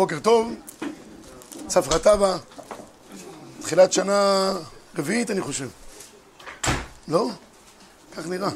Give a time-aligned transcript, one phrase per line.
[0.00, 0.54] בוקר טוב,
[1.66, 2.36] צפרא טבא,
[3.60, 4.52] תחילת שנה
[4.98, 5.68] רביעית אני חושב.
[7.08, 7.28] לא?
[8.16, 8.48] כך נראה.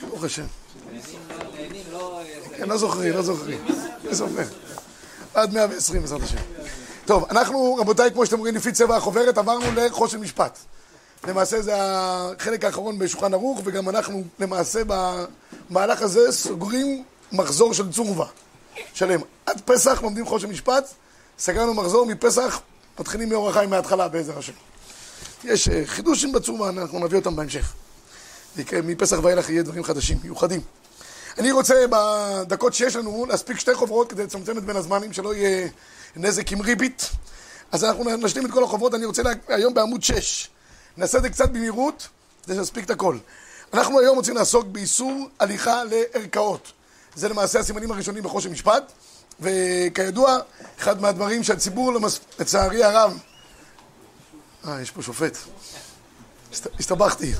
[0.00, 0.44] ברוך השם.
[2.56, 3.64] כן, לא זוכרים, לא זוכרים.
[4.04, 4.42] מי זוכר?
[5.34, 6.38] עד 120 בעזרת השם.
[7.04, 10.58] טוב, אנחנו, רבותיי, כמו שאתם רואים לפי צבע החוברת, עברנו לחושן משפט.
[11.28, 14.82] למעשה זה החלק האחרון בשולחן ערוך, וגם אנחנו למעשה
[15.70, 18.26] במהלך הזה סוגרים מחזור של צורבה
[18.94, 19.20] שלם.
[19.46, 20.84] עד פסח לומדים חושן משפט,
[21.38, 22.60] סגרנו מחזור מפסח,
[22.98, 24.52] מתחילים מאור החיים מההתחלה בעזר השם.
[25.44, 27.72] יש אה, חידושים בצורבה, אנחנו נביא אותם בהמשך.
[28.84, 30.60] מפסח ואילך יהיה דברים חדשים, מיוחדים.
[31.38, 35.68] אני רוצה בדקות שיש לנו להספיק שתי חוברות כדי לצמצם את בין הזמנים, שלא יהיה
[36.16, 37.10] נזק עם ריבית.
[37.72, 39.30] אז אנחנו נשלים את כל החוברות, אני רוצה לה...
[39.48, 40.48] היום בעמוד 6.
[40.96, 42.08] נעשה את זה קצת במהירות,
[42.44, 43.16] כדי שנספיק את הכל.
[43.74, 46.72] אנחנו היום רוצים לעסוק באיסור הליכה לערכאות.
[47.14, 48.92] זה למעשה הסימנים הראשונים בחושן משפט,
[49.40, 50.38] וכידוע,
[50.78, 52.20] אחד מהדברים שהציבור, למס...
[52.38, 53.18] לצערי הרב...
[54.68, 55.36] אה, יש פה שופט.
[56.78, 57.32] הסתבכתי.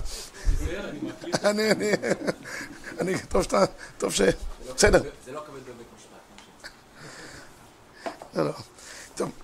[1.45, 1.71] אני,
[3.01, 3.65] אני, טוב שאתה,
[3.99, 4.21] טוב ש...
[4.77, 5.03] בסדר.
[5.25, 6.71] זה לא כבד בבית משפט.
[8.35, 8.53] לא, לא.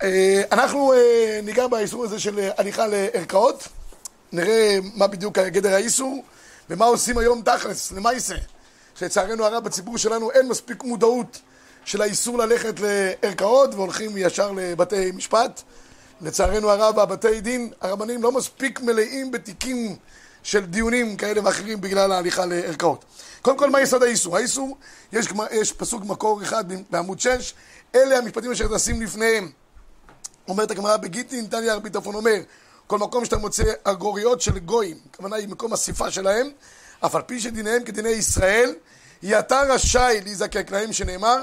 [0.03, 3.67] אה, אנחנו אה, ניגע באיסור הזה של הליכה לערכאות,
[4.31, 6.23] נראה מה בדיוק גדר האיסור
[6.69, 8.35] ומה עושים היום תכלס, למה יישא.
[8.99, 11.41] שלצערנו הרב בציבור שלנו אין מספיק מודעות
[11.85, 15.61] של האיסור ללכת לערכאות והולכים ישר לבתי משפט.
[16.21, 19.95] לצערנו הרב הבתי דין, הרבנים לא מספיק מלאים בתיקים
[20.43, 23.05] של דיונים כאלה ואחרים בגלל ההליכה לערכאות.
[23.41, 24.37] קודם כל, מה יסוד האיסור?
[24.37, 24.77] האיסור,
[25.13, 27.53] יש, יש פסוק מקור אחד בעמוד 6,
[27.95, 29.51] אלה המשפטים אשר תשים לפניהם.
[30.47, 32.37] אומרת הגמרא בגיטין, תניא רבי טרפון אומר,
[32.87, 36.49] כל מקום שאתה מוצא אגוריות של גויים, הכוונה היא מקום אסיפה שלהם,
[37.05, 38.75] אף על פי שדיניהם כדיני ישראל,
[39.39, 41.37] אתה רשאי להיזקק להם שנאמר,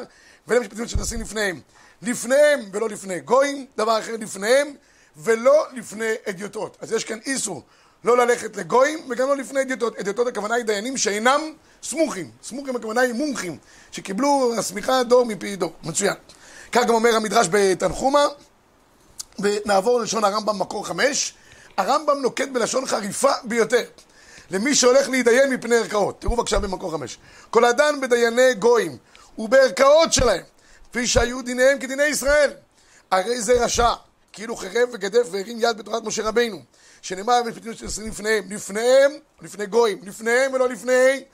[0.46, 1.60] ואלה משפטים שתשים לפניהם.
[2.02, 4.74] לפניהם ולא לפני גויים, דבר אחר לפניהם
[5.16, 6.76] ולא לפני אדיוטות.
[6.80, 7.62] אז יש כאן איסור
[8.04, 9.96] לא ללכת לגויים וגם לא לפני אדיוטות.
[9.98, 11.40] אדיוטות הכוונה היא דיינים שאינם
[11.82, 12.30] סמוכים.
[12.42, 13.58] סמוכים הכוונה היא מומחים,
[13.92, 15.72] שקיבלו הסמיכה דור מפי דור.
[15.84, 16.14] מצוין.
[16.72, 18.26] כך גם אומר המדרש בתנחומה,
[19.38, 21.34] ונעבור ללשון הרמב"ם מקור חמש.
[21.76, 23.84] הרמב"ם נוקט בלשון חריפה ביותר.
[24.50, 26.20] למי שהולך להתדיין מפני ערכאות.
[26.20, 27.18] תראו בבקשה במקור חמש.
[27.50, 28.96] כל אדם בדייני גויים
[29.38, 30.42] ובערכאות שלהם,
[30.90, 32.50] כפי שהיו דיניהם כדיני ישראל.
[33.10, 33.92] הרי זה רשע,
[34.32, 36.62] כאילו חרב וגדף והרים יד בתורת משה רבינו.
[37.02, 39.12] שנאמר במשפטים של עשרים לפניהם, לפניהם,
[39.42, 41.24] לפני גויים, לפניהם ולא לפני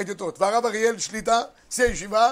[0.00, 0.40] אדיוטות.
[0.40, 2.30] והרב אריאל שליטה, שיא הישיבה,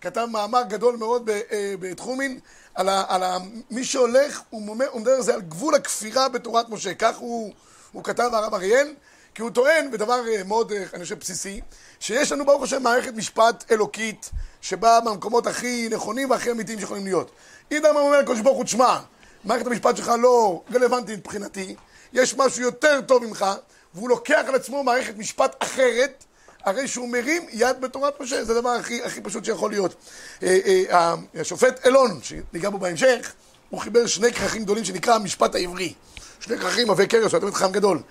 [0.00, 2.40] כתב מאמר גדול מאוד אה, בתחומין
[2.74, 3.38] על, ה, על ה,
[3.70, 6.94] מי שהולך, הוא מדבר על זה על גבול הכפירה בתורת משה.
[6.94, 7.52] כך הוא,
[7.92, 8.94] הוא כתב הרב אריאל,
[9.34, 11.60] כי הוא טוען, בדבר אה, מאוד, אה, אני חושב, בסיסי,
[12.00, 17.30] שיש לנו ברוך השם מערכת משפט אלוקית, שבאה מהמקומות הכי נכונים והכי אמיתיים שיכולים להיות.
[17.70, 18.98] אידם אומר לקדוש ברוך הוא, תשמע,
[19.44, 21.76] מערכת המשפט שלך לא רלוונטית מבחינתי,
[22.12, 23.46] יש משהו יותר טוב ממך,
[23.94, 26.24] והוא לוקח על עצמו מערכת משפט אחרת,
[26.64, 29.94] הרי שהוא מרים יד בתורת משה, זה הדבר הכי, הכי פשוט שיכול להיות.
[30.42, 33.32] אה, השופט אלון, שניגע בו בהמשך,
[33.70, 35.94] הוא חיבר שני כרכים גדולים שנקרא המשפט העברי.
[36.40, 38.02] שני כרכים עבי קרס, שהוא תמיד חכם גדול.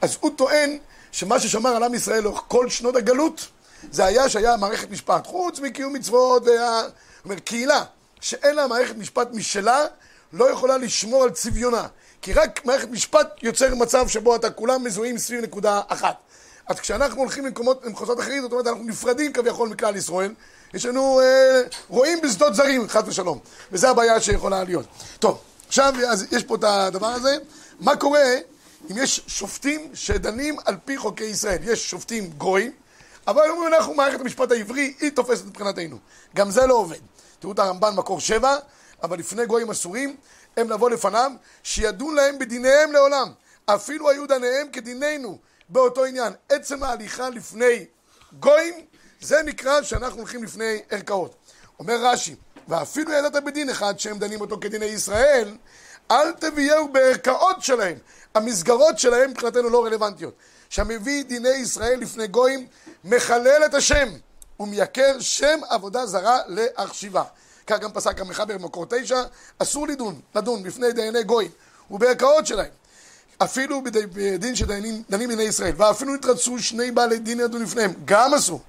[0.00, 0.78] אז הוא טוען
[1.12, 3.46] שמה ששמר על עם ישראל לאורך כל שנות הגלות,
[3.90, 5.26] זה היה שהיה מערכת משפט.
[5.26, 6.80] חוץ מקיום מצוות, וה...
[6.80, 6.88] הוא
[7.24, 7.84] אומר, קהילה
[8.20, 9.84] שאין לה מערכת משפט משלה,
[10.32, 11.86] לא יכולה לשמור על צביונה.
[12.22, 16.16] כי רק מערכת משפט יוצר מצב שבו אתה כולם מזוהים סביב נקודה אחת.
[16.66, 20.34] אז כשאנחנו הולכים למקומות, למחוזות אחרים, זאת אומרת, אנחנו נפרדים כביכול מכלל ישראל.
[20.74, 23.38] יש לנו, אה, רואים בשדות זרים, חס ושלום.
[23.72, 24.86] וזו הבעיה שיכולה להיות.
[25.18, 27.36] טוב, עכשיו, אז יש פה את הדבר הזה.
[27.80, 28.34] מה קורה
[28.90, 31.58] אם יש שופטים שדנים על פי חוקי ישראל?
[31.62, 32.72] יש שופטים גויים,
[33.26, 35.98] אבל אומרים אנחנו, מערכת המשפט העברי, היא תופסת מבחינתנו.
[36.36, 36.98] גם זה לא עובד.
[37.38, 38.56] תראו את הרמב"ן מקור שבע,
[39.02, 40.16] אבל לפני גויים אסורים,
[40.56, 41.32] הם לבוא לפניו,
[41.62, 43.32] שידון להם בדיניהם לעולם.
[43.66, 45.38] אפילו היו דניהם כדיננו
[45.68, 46.32] באותו עניין.
[46.48, 47.86] עצם ההליכה לפני
[48.32, 48.74] גויים,
[49.20, 51.34] זה נקרא שאנחנו הולכים לפני ערכאות.
[51.78, 52.34] אומר רש"י,
[52.68, 55.56] ואפילו ידעת בדין אחד שהם דנים אותו כדיני ישראל,
[56.10, 57.98] אל תביאהו בערכאות שלהם.
[58.34, 60.34] המסגרות שלהם מבחינתנו לא רלוונטיות.
[60.70, 62.66] שהמביא דיני ישראל לפני גויים,
[63.04, 64.08] מחלל את השם,
[64.60, 67.22] ומייקר שם עבודה זרה להחשיבה.
[67.66, 69.22] כך גם פסק המחבר במקור תשע,
[69.58, 71.50] אסור לדון, לדון בפני דייני גויים
[71.90, 72.70] ובערכאות שלהם.
[73.38, 73.82] אפילו
[74.12, 78.60] בדין שדנים בדיני ישראל, ואפילו התרצו שני בעלי דין ידון לפניהם, גם אסור.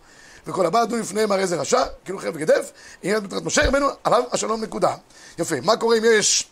[0.48, 2.72] וכל הבא ידון לפניהם הרי זה רשע, כאילו חרב וגדף,
[3.04, 4.96] עניין בתרת משה רבנו, עליו השלום נקודה.
[5.38, 6.48] יפה, מה קורה אם יש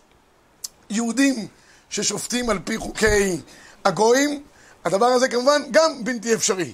[0.89, 1.48] יהודים
[1.89, 3.42] ששופטים על פי חוקי
[3.86, 4.44] הגויים?
[4.86, 6.74] הדבר הזה כמובן גם בלתי אפשרי,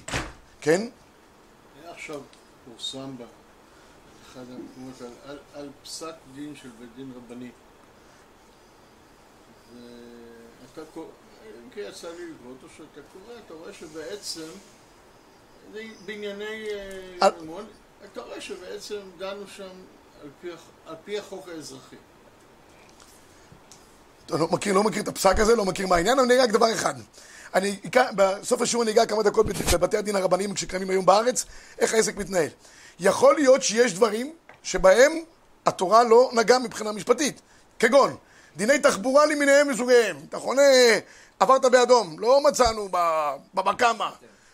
[0.60, 0.88] כן?
[1.90, 2.20] עכשיו
[2.64, 7.50] פורסם באחד המקומות על, על, על פסק דין של בית דין רבני.
[10.62, 11.06] ואתה קורא,
[11.46, 14.48] אם כי יצא לי לקרוא אותו, שאתה קורא, אתה רואה שבעצם,
[16.06, 16.66] בענייני
[17.42, 17.66] ממון,
[18.04, 19.70] אתה רואה שבעצם דנו שם
[20.22, 20.48] על פי,
[20.86, 21.96] על פי החוק האזרחי.
[24.26, 26.44] אתה לא מכיר, לא מכיר את הפסק הזה, לא מכיר מה העניין, אבל אני אגע
[26.44, 26.94] רק דבר אחד.
[27.54, 27.76] אני
[28.16, 31.44] בסוף השיעור אני אגע כמה דקות בבתי הדין הרבניים שקיימים היום בארץ,
[31.78, 32.48] איך העסק מתנהל.
[33.00, 34.32] יכול להיות שיש דברים
[34.62, 35.12] שבהם
[35.66, 37.40] התורה לא נגעה מבחינה משפטית,
[37.78, 38.16] כגון
[38.56, 40.16] דיני תחבורה למיניהם מסוגיהם.
[40.28, 40.62] אתה חונה,
[41.40, 42.88] עברת באדום, לא מצאנו
[43.54, 44.10] בבקמה,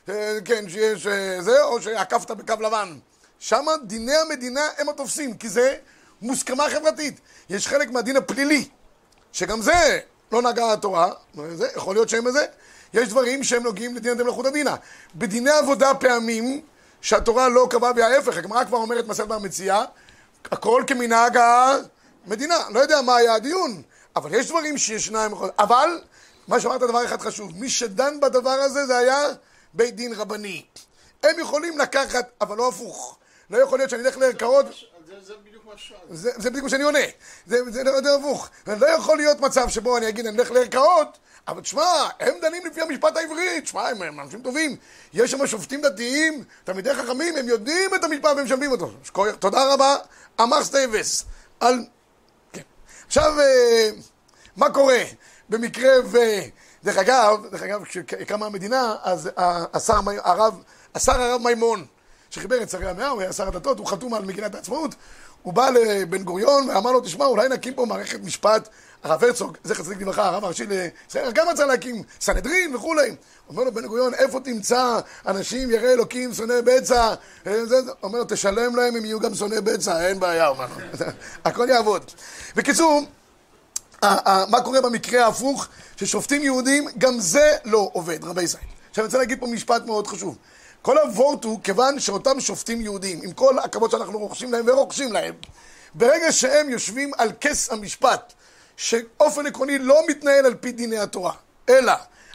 [0.08, 2.98] אה, כן, שיש אה, זה, או שעקפת בקו לבן.
[3.38, 5.76] שם דיני המדינה הם התופסים, כי זה
[6.22, 7.20] מוסכמה חברתית.
[7.50, 8.68] יש חלק מהדין הפלילי,
[9.32, 9.98] שגם זה
[10.32, 11.12] לא נגעה התורה,
[11.54, 12.46] זה, יכול להיות שהם בזה.
[12.94, 14.76] יש דברים שהם נוגעים לדין אדם מלכות הדינה.
[15.14, 16.60] בדיני עבודה פעמים
[17.00, 19.84] שהתורה לא קבעה וההפך, הגמרא כבר אומרת מסכת במציאה,
[20.44, 21.38] הכל כמנהג
[22.26, 22.56] המדינה.
[22.70, 23.82] לא יודע מה היה הדיון,
[24.16, 26.00] אבל יש דברים שישנם, אבל
[26.48, 29.18] מה שאמרת דבר אחד חשוב, מי שדן בדבר הזה זה היה
[29.74, 30.64] בית דין רבני.
[31.22, 33.18] הם יכולים לקחת, אבל לא הפוך.
[33.50, 34.72] לא יכול להיות שאני אלך לערכאות זה,
[35.20, 35.49] זה ששאלתי.
[36.10, 36.98] זה, זה בדיוק מה שאני עונה,
[37.46, 38.48] זה, זה לא יותר הפוך.
[38.66, 41.18] לא יכול להיות מצב שבו אני אגיד, אני אלך לערכאות,
[41.48, 44.76] אבל תשמע, הם דנים לפי המשפט העברי, תשמע, הם, הם אנשים טובים.
[45.12, 48.90] יש שם שופטים דתיים, תלמידי חכמים, הם יודעים את המשפט והם משלמים אותו.
[49.04, 49.96] שכוח, תודה רבה,
[50.40, 51.24] אמר סטייבס.
[51.60, 51.84] על...
[52.52, 52.62] כן.
[53.06, 53.90] עכשיו, אה,
[54.56, 55.02] מה קורה
[55.48, 56.18] במקרה ו...
[56.84, 60.62] דרך אגב, דרך אגב, כשקמה המדינה, אז השר, הרב,
[60.94, 61.86] השר הרב מימון,
[62.30, 64.94] שחיבר את שרי המאה, הוא היה שר הדתות, הוא חתום על מגילת העצמאות,
[65.42, 68.68] הוא בא לבן גוריון ואמר לו, תשמע, אולי נקים פה מערכת משפט,
[69.02, 73.14] הרב הרצוג, זכר צדיק לברכה, הרב הראשי לישראל, גם רצה להקים סנהדרין וכולי.
[73.48, 77.14] אומר לו בן גוריון, איפה תמצא אנשים יראי אלוקים, שונאי בצע?
[77.46, 77.52] אה.
[78.02, 81.06] אומר לו, תשלם להם, הם יהיו גם שונאי בצע, אין בעיה, הוא אומר לו.
[81.44, 82.10] הכל יעבוד.
[82.56, 83.02] בקיצור,
[84.48, 88.64] מה קורה במקרה ההפוך, ששופטים יהודים, גם זה לא עובד, רבי ישראל.
[88.90, 90.36] עכשיו אני רוצה להגיד פה משפט מאוד חשוב.
[90.82, 95.34] כל הוורט הוא כיוון שאותם שופטים יהודים, עם כל הכבוד שאנחנו רוכשים להם ורוכשים להם,
[95.94, 98.32] ברגע שהם יושבים על כס המשפט,
[98.76, 101.32] שאופן עקרוני לא מתנהל על פי דיני התורה,
[101.68, 101.92] אלא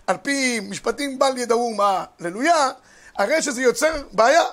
[0.08, 2.72] על פי משפטים בל ידעו מה ללויה,
[3.18, 4.44] הרי שזה יוצר בעיה,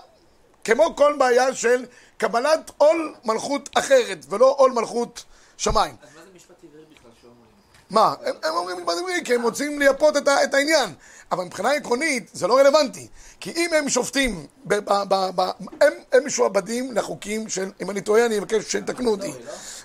[0.65, 1.85] כמו כל בעיה של
[2.17, 5.25] קבלת עול מלכות אחרת, ולא עול מלכות
[5.56, 5.97] שמיים.
[6.03, 7.50] אז מה זה משפט עברי בכלל שאומרים?
[7.91, 8.15] מה?
[8.25, 10.95] הם, הם אומרים משפט עברי כי הם רוצים לייפות את, ה, את העניין.
[11.32, 13.06] אבל מבחינה עקרונית זה לא רלוונטי.
[13.40, 15.40] כי אם הם שופטים, ב, ב, ב, ב,
[15.81, 19.32] הם, הם משועבדים לחוקים של, אם אני טועה אני אבקש שיתקנו אותי.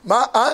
[0.03, 0.25] מה?
[0.35, 0.49] אה?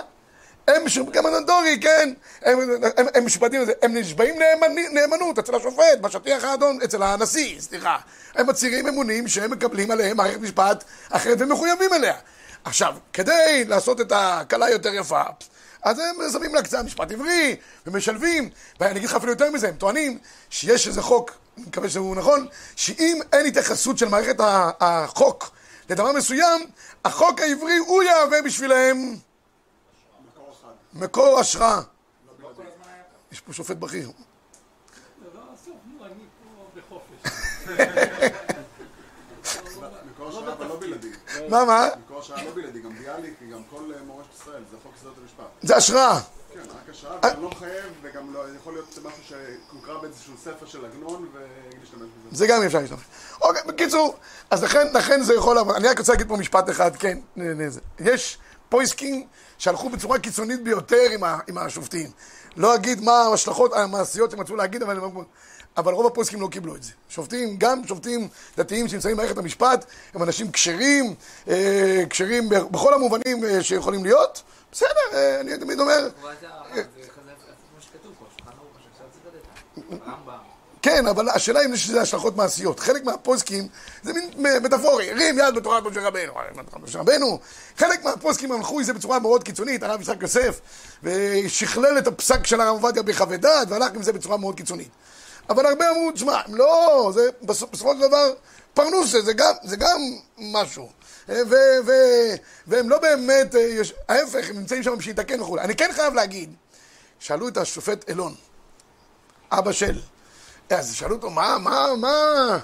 [0.68, 2.14] הם גם מנדטורי, כן.
[2.42, 2.60] הם,
[2.98, 3.74] הם, הם משועבדים לזה.
[3.82, 7.98] הם נשבעים נאמנ, נאמנות אצל השופט, בשטיח האדום, אצל הנשיא, סליחה.
[8.36, 12.16] הם מצהירים אמונים שהם מקבלים עליהם מערכת משפט אחרת ומחויבים אליה.
[12.64, 15.22] עכשיו, כדי לעשות את הקלה יותר יפה,
[15.84, 17.56] אז הם שמים לה קצת משפט עברי,
[17.88, 18.50] ומשלבים,
[18.80, 20.20] ואני אגיד לך אפילו יותר מזה, הם טוענים
[20.50, 24.36] שיש איזה חוק, אני מקווה שהוא נכון, שאם אין התייחסות של מערכת
[24.80, 25.52] החוק
[25.90, 26.62] לדבר מסוים,
[27.06, 29.16] החוק העברי הוא יהווה בשבילהם
[30.94, 31.82] מקור השראה.
[33.32, 34.12] יש פה שופט בכיר.
[35.24, 35.42] לא,
[36.00, 37.32] פה בחופש.
[40.06, 41.12] מקור השראה אבל לא בלעדי.
[41.50, 41.88] מה, מה?
[42.24, 45.44] השראה לא בלעדי, גם ביאליק וגם כל אה, מורשת ישראל, זה חוק יסודות המשפט.
[45.62, 46.20] זה השראה.
[46.54, 50.86] כן, רק השראה, וגם לא מחייב, וגם לא, יכול להיות משהו שהוקרא באיזשהו ספר של
[50.86, 52.38] עגנון, ולהשתמש בזה.
[52.38, 53.00] זה גם אפשר להשתמש.
[53.42, 54.16] אוקיי, בקיצור,
[54.50, 55.76] אז לכן, לכן זה יכול לעבוד.
[55.76, 57.18] אני רק רוצה להגיד פה משפט אחד, כן.
[58.00, 58.38] יש
[58.70, 59.28] פויסקים
[59.58, 62.12] שהלכו בצורה קיצונית ביותר עם, ה, עם השופטים.
[62.58, 65.00] לא אגיד מה ההשלכות המעשיות שהם רצו להגיד, אבל,
[65.78, 66.92] אבל רוב הפויסקים לא קיבלו את זה.
[67.10, 68.28] שופטים, גם שופטים
[68.58, 71.16] דתיים שנמצאים במערכת המשפט, הם אנשים כשרים,
[71.48, 74.42] אה, כשרים בכל המובנים אה, שיכולים להיות.
[74.72, 77.32] בסדר, אה, אני תמיד אומר, אבל זה הרב, זה כזה,
[77.72, 80.08] כמו שכתוב פה, שולחן ערוך, שעכשיו ציטטת.
[80.08, 80.54] רמב"ם.
[80.82, 82.80] כן, אבל השאלה אם יש לזה השלכות מעשיות.
[82.80, 83.68] חלק מהפוסקים
[84.04, 84.30] זה מין
[84.64, 86.34] מטאפורי, הרים יד בתורת משה רבנו.
[86.84, 87.40] משה רבנו.
[87.78, 90.60] חלק מהפוסקים הלכו עם זה בצורה מאוד קיצונית, הרב יצחק יוסף,
[91.04, 94.90] ושכלל את הפסק של הרב עובדיה בחוות דעת, והלך עם זה בצורה מאוד קיצונית.
[95.50, 98.34] אבל הרבה אמרו, תשמע, לא, זה בסופ- בסופו של דבר
[98.74, 100.02] פרנוסה, זה גם, זה גם
[100.38, 100.90] משהו.
[101.30, 101.34] ו-
[101.86, 102.36] ו-
[102.68, 105.58] והם לא באמת, אה, יש- ההפך, הם נמצאים שם בשביל לתקן וכו'.
[105.58, 106.54] אני כן חייב להגיד,
[107.20, 108.36] שאלו את השופט אלון,
[109.52, 110.00] אבא של,
[110.70, 112.58] אז שאלו אותו, מה, מה, מה,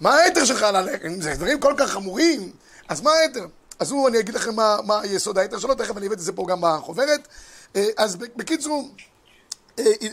[0.00, 1.04] מה היתר שלך ללכת?
[1.06, 2.52] אם זה דברים כל כך חמורים,
[2.88, 3.46] אז מה היתר?
[3.78, 6.32] אז הוא, אני אגיד לכם מה, מה יסוד היתר שלו, תכף אני הבאתי את זה
[6.32, 7.28] פה גם בחוברת.
[7.76, 9.04] אה, אז בקיצור, אה,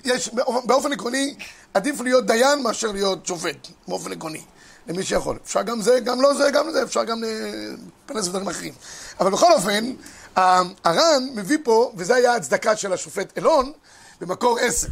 [0.06, 0.30] יש,
[0.66, 1.36] באופן עקרוני,
[1.74, 4.42] עדיף להיות דיין מאשר להיות שופט, באופן עקרוני.
[4.88, 5.38] למי שיכול.
[5.46, 8.74] אפשר גם זה, גם לא זה, גם זה, אפשר גם להתפרנס בדברים אחרים.
[9.20, 9.94] אבל בכל אופן,
[10.36, 13.72] הר"ן מביא פה, וזה היה הצדקה של השופט אלון,
[14.22, 14.88] במקור עשר.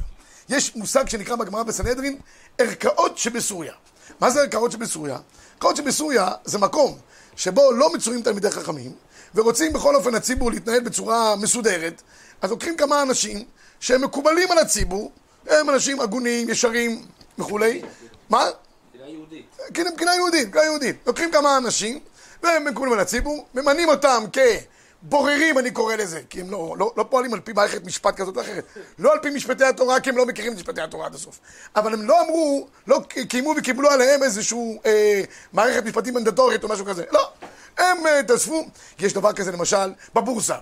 [0.49, 2.19] יש מושג שנקרא בגמרא בסנהדרין,
[2.57, 3.73] ערכאות שבסוריה.
[4.19, 5.17] מה זה ערכאות שבסוריה?
[5.55, 6.97] ערכאות שבסוריה זה מקום
[7.35, 8.91] שבו לא מצויים תלמידי חכמים,
[9.35, 12.01] ורוצים בכל אופן הציבור להתנהל בצורה מסודרת,
[12.41, 13.45] אז לוקחים כמה אנשים
[13.81, 15.11] שהם מקובלים על הציבור,
[15.47, 17.01] הם אנשים הגונים, ישרים
[17.39, 17.81] וכולי.
[18.29, 18.45] מה?
[18.91, 19.45] קהילה יהודית.
[19.73, 20.95] כן, מבחינה יהודית, מבחינה יהודית.
[21.07, 21.99] לוקחים כמה אנשים,
[22.43, 27.05] והם מקובלים על הציבור, ממנים אותם כבוררים, אני קורא לזה, כי הם לא, לא, לא
[27.09, 28.65] פועלים על פי מערכת משפט כזאת או אחרת.
[28.99, 31.39] לא על פי משפטי התורה, כי הם לא מכירים את משפטי התורה עד הסוף.
[31.75, 35.21] אבל הם לא אמרו, לא קיימו וקיבלו עליהם איזושהי אה,
[35.53, 37.03] מערכת משפטית מנדטורית או משהו כזה.
[37.11, 37.29] לא.
[37.77, 38.67] הם אה, תאספו,
[38.99, 40.55] יש דבר כזה למשל בבורסה.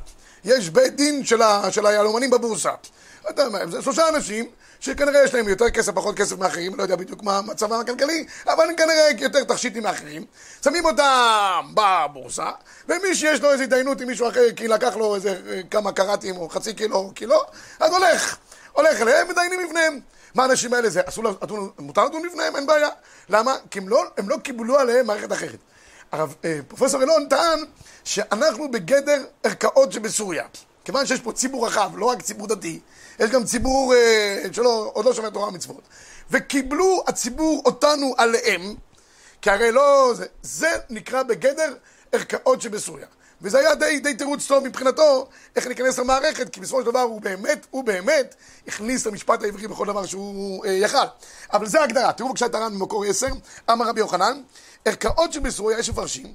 [0.45, 2.71] יש בית דין של, ה, של היהלומנים בבורסה.
[3.51, 4.45] מה, זה שלושה אנשים
[4.79, 8.69] שכנראה יש להם יותר כסף, פחות כסף מאחרים, לא יודע בדיוק מה מצבם הכלכלי, אבל
[8.69, 10.25] הם כנראה יותר תכשיטים מאחרים.
[10.63, 12.49] שמים אותם בבורסה,
[12.89, 16.37] ומי שיש לו איזו התדיינות עם מישהו אחר, כי לקח לו איזה אה, כמה קראטים
[16.37, 17.41] או חצי קילו או קילו,
[17.79, 18.37] אז הולך.
[18.71, 19.99] הולך אליהם, מדיינים לפניהם.
[20.35, 21.01] מה האנשים האלה זה?
[21.05, 22.55] אסור, לדון- מותר לדון לפניהם?
[22.55, 22.89] אין בעיה.
[23.29, 23.55] למה?
[23.71, 25.57] כי הם לא, הם לא קיבלו עליהם מערכת אחרת.
[26.11, 27.59] הרב, אה, פרופסור אלון טען
[28.03, 30.43] שאנחנו בגדר ערכאות שבסוריה.
[30.89, 32.79] כיוון שיש פה ציבור רחב, לא רק ציבור דתי,
[33.19, 35.81] יש גם ציבור אה, שלא, עוד לא שומע תורה ומצוות.
[36.31, 38.75] וקיבלו הציבור אותנו עליהם,
[39.41, 40.11] כי הרי לא...
[40.15, 41.73] זה, זה נקרא בגדר
[42.11, 43.05] ערכאות שבסוריה.
[43.41, 47.21] וזה היה די, די תירוץ טוב מבחינתו איך להיכנס למערכת, כי בסופו של דבר הוא
[47.21, 48.35] באמת, הוא באמת
[48.67, 50.97] הכניס למשפט העברי בכל דבר שהוא אה, יכל.
[51.53, 52.13] אבל זה ההגדרה.
[52.13, 53.27] תראו בבקשה את הר"ן במקור 10,
[53.71, 54.41] אמר רבי יוחנן,
[54.85, 56.33] ערכאות שבסוריה, יש מפרשים,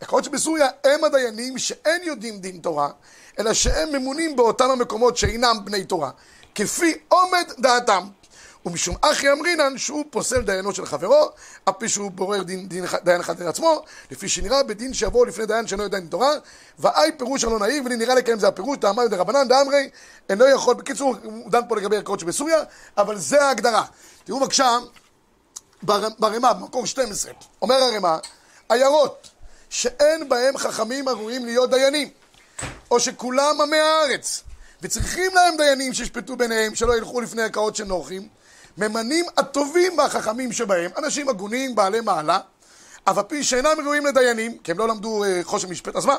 [0.00, 2.90] ערכאות שבסוריה הם הדיינים שאין יודעים דין תורה,
[3.38, 6.10] אלא שהם ממונים באותם המקומות שאינם בני תורה,
[6.54, 8.04] כפי עומד דעתם.
[8.66, 11.30] ומשום אחי אמרינן שהוא פוסל דיינו של חברו,
[11.68, 15.66] אף פי שהוא בורר דין, דין, דיין אחד לעצמו, לפי שנראה בדין שיבואו לפני דיין
[15.66, 16.30] שאינו יודע דין תורה,
[16.78, 19.90] ואי פירוש הלא נעיר, ולי נראה לקיים זה הפירוש, דאמר דרבנן דאמרי,
[20.28, 22.62] אינו יכול, בקיצור, הוא דן פה לגבי ערכאות שבסוריה,
[22.98, 23.84] אבל זה ההגדרה.
[24.24, 24.78] תראו בבקשה,
[25.82, 28.18] בר- ברמה, במקור 12, אומר הרמה,
[28.68, 29.30] עיירות
[29.70, 32.08] שאין בהם חכמים הראויים להיות דיינים,
[32.90, 34.44] או שכולם עמי הארץ,
[34.82, 38.28] וצריכים להם דיינים שישפטו ביניהם, שלא ילכו לפני ערכאות של נוחים,
[38.78, 42.38] ממנים הטובים והחכמים שבהם, אנשים הגונים, בעלי מעלה,
[43.04, 46.16] אף על פי שאינם ראויים לדיינים, כי הם לא למדו אה, חושן משפט, אז מה?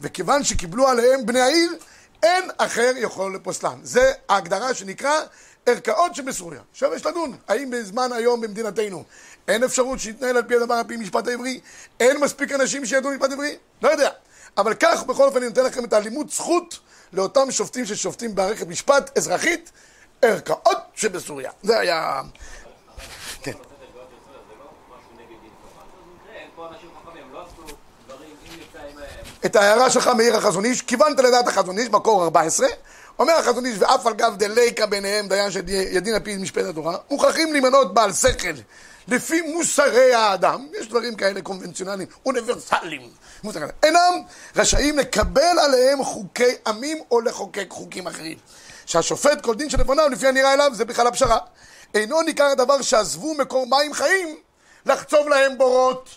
[0.00, 1.72] וכיוון שקיבלו עליהם בני העיר,
[2.22, 3.78] אין אחר יכול לפוסלן.
[3.82, 5.20] זה ההגדרה שנקרא
[5.66, 6.60] ערכאות שבסוריה.
[6.70, 9.04] עכשיו יש לדון, האם בזמן היום במדינתנו
[9.48, 11.60] אין אפשרות שיתנהל על פי הדבר, על פי משפט העברי?
[12.00, 13.56] אין מספיק אנשים שידעו משפט עברי?
[13.82, 14.10] לא יודע.
[14.56, 16.78] אבל כך, בכל אופן, אני נותן לכם את הלימוד זכות
[17.12, 19.70] לאותם שופטים ששופטים במערכת משפט אזרחית,
[20.22, 21.50] ערכאות שבסוריה.
[21.62, 22.22] זה היה...
[23.42, 23.52] כן.
[29.46, 32.68] את ההערה שלך מאיר החזון איש, כיוונת לדעת החזון איש, מקור 14,
[33.18, 36.96] אומר החזון איש, ואף על גב דליקה ביניהם דיין של ידין על פי משפט התורה,
[37.10, 38.54] מוכרחים להימנות בעל שכל,
[39.08, 43.10] לפי מוסרי האדם, יש דברים כאלה קונבנציונליים, אוניברסליים,
[43.44, 44.22] מוסרי אינם
[44.56, 48.38] רשאים לקבל עליהם חוקי עמים או לחוקק חוקים אחרים.
[48.86, 51.38] שהשופט כל דין שלפניו, לפי הנראה אליו, זה בכלל הפשרה.
[51.94, 54.36] אינו ניכר הדבר שעזבו מקור מים חיים,
[54.86, 56.08] לחצוב להם בורות.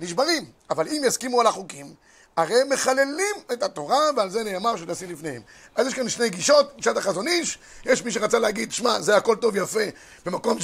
[0.00, 1.94] נשברים, אבל אם יסכימו על החוקים,
[2.36, 5.42] הרי הם מחללים את התורה, ועל זה נאמר שתשים לפניהם.
[5.76, 9.36] אז יש כאן שני גישות, גישת החזון איש, יש מי שרצה להגיד, שמע, זה הכל
[9.36, 9.84] טוב יפה,
[10.26, 10.58] במקום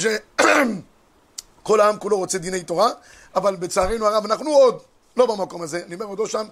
[1.67, 2.89] שכל העם כולו רוצה דיני תורה,
[3.35, 4.79] אבל בצערנו הרב אנחנו עוד
[5.17, 6.45] לא במקום הזה, אני אומר עוד לא שם,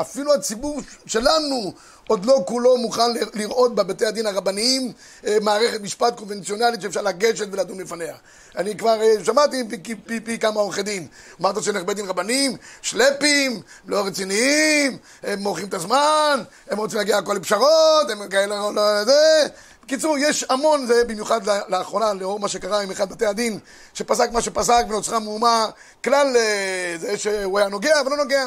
[0.00, 1.72] אפילו הציבור שלנו
[2.08, 4.92] עוד לא כולו מוכן לראות בבתי הדין הרבניים
[5.26, 8.14] אה, מערכת משפט קונבנציונלית שאפשר לגשת ולדון לפניה.
[8.56, 11.06] אני כבר אה, שמעתי פי, פי, פי, כמה עורכי דין.
[11.40, 17.18] אמרת שנלך בית דין רבניים, שלפים, לא רציניים, הם מורחים את הזמן, הם רוצים להגיע
[17.18, 19.46] הכל לפשרות, הם כאלה לא, לא זה.
[19.90, 23.58] בקיצור, יש המון, זה במיוחד לאחרונה, לאור מה שקרה עם אחד בתי הדין,
[23.94, 25.66] שפסק מה שפסק ונוצרה מהומה
[26.04, 28.46] כלל אה, זה שהוא היה נוגע ולא נוגע.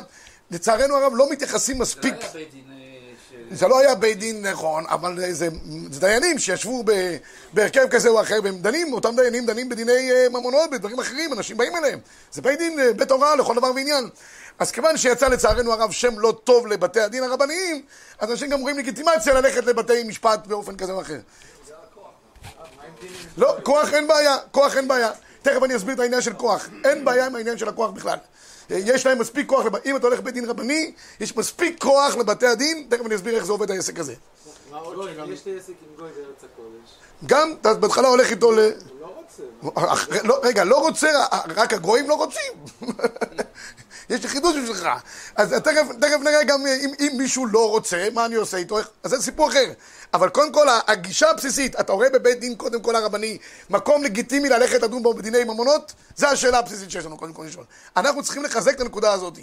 [0.52, 2.14] לצערנו הרב לא מתייחסים זה לא מספיק.
[2.22, 3.56] היה בית דין אה.
[3.56, 5.50] זה לא היה בית דין נכון, אבל זה,
[5.92, 7.18] זה דיינים שישבו ב,
[7.54, 11.58] בהרכב כזה או אחר, והם דנים, אותם דיינים דנים בדיני אה, ממונות, בדברים אחרים, אנשים
[11.58, 12.00] באים אליהם.
[12.32, 14.10] זה בית דין, בית הוראה לכל דבר ועניין.
[14.60, 17.86] אז כיוון שיצא לצערנו הרב שם לא טוב לבתי הדין הרבניים,
[18.20, 21.20] אז אנשים גם רואים לגיטימציה ללכת לבתי משפט באופן כזה או אחר.
[23.38, 25.12] לא, כוח אין בעיה, כוח אין בעיה.
[25.42, 26.70] תכף אני אסביר את העניין של כוח.
[26.86, 28.18] אין בעיה עם העניין של הכוח בכלל.
[28.70, 32.88] יש להם מספיק כוח, אם אתה הולך לבית דין רבני, יש מספיק כוח לבתי הדין,
[32.90, 34.14] תכף אני אסביר איך זה עובד העסק הזה.
[34.72, 35.34] מה עוד שגם...
[35.34, 36.90] יש לי עסק עם גוי בארץ הקודש.
[37.26, 38.60] גם, אתה בהתחלה הולך איתו ל...
[39.64, 39.72] לא
[40.24, 41.08] לא, רגע, לא רוצה,
[41.56, 42.54] רק הגויים לא רוצים.
[44.10, 44.88] יש לי חידוש בשבילך.
[45.36, 49.12] אז תכף, תכף נראה גם אם, אם מישהו לא רוצה, מה אני עושה איתו, אז
[49.12, 49.66] זה סיפור אחר.
[50.14, 53.38] אבל קודם כל, הגישה הבסיסית, אתה רואה בבית דין, קודם כל הרבני,
[53.70, 55.94] מקום לגיטימי ללכת לדון בו בדיני ממונות?
[56.16, 57.66] זו השאלה הבסיסית שיש לנו, קודם כל לשאול.
[57.98, 59.38] אנחנו צריכים לחזק את הנקודה הזאת.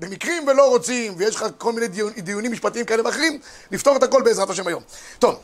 [0.00, 1.88] במקרים ולא רוצים, ויש לך כל מיני
[2.22, 3.40] דיונים משפטיים כאלה ואחרים,
[3.70, 4.82] לפתור את הכל בעזרת השם היום.
[5.18, 5.38] טוב.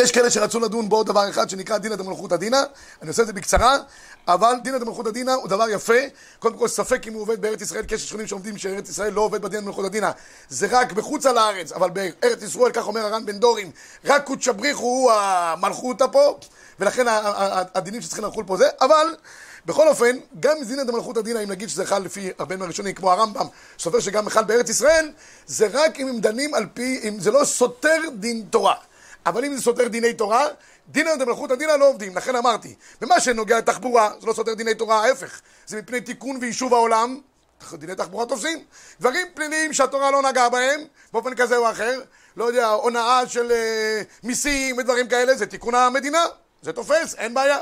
[0.00, 2.62] יש כאלה שרצו לדון בעוד דבר אחד שנקרא דינא דמלכותא דינא,
[3.02, 3.78] אני עושה את זה בקצרה,
[4.28, 5.94] אבל דינא דמלכותא דינא הוא דבר יפה,
[6.38, 9.20] קודם כל ספק אם הוא עובד בארץ ישראל, כי יש שכנים שעומדים שארץ ישראל לא
[9.20, 10.10] עובד בדינא דמלכותא דינא,
[10.48, 13.70] זה רק בחוץ על הארץ, אבל בארץ ישראל, כך אומר הר"ן בן דורים,
[14.04, 16.38] רק קודש בריחו הוא המלכותא פה,
[16.80, 17.06] ולכן
[17.74, 19.06] הדינים שצריכים לחול פה זה, אבל
[19.66, 23.46] בכל אופן, גם דינא דמלכותא דינא, אם נגיד שזה חל לפי הרבה מהראשונים, כמו הרמב"ם,
[23.78, 25.10] סופר שגם חל בארץ ישראל,
[25.46, 28.74] זה רק אם הם דנים על פי, אם זה לא סותר דין תורה.
[29.26, 30.46] אבל אם זה סותר דיני תורה,
[30.88, 35.04] דינא דמלכותא דינא לא עובדים, לכן אמרתי, במה שנוגע לתחבורה, זה לא סותר דיני תורה,
[35.04, 37.20] ההפך, זה מפני תיקון ויישוב העולם,
[37.72, 38.64] דיני תחבורה תופסים,
[39.00, 40.80] דברים פליליים שהתורה לא נגעה בהם,
[41.12, 42.00] באופן כזה או אחר,
[42.36, 46.24] לא יודע, הונאה של אה, מיסים ודברים כאלה, זה תיקון המדינה,
[46.62, 47.58] זה תופס, אין בעיה.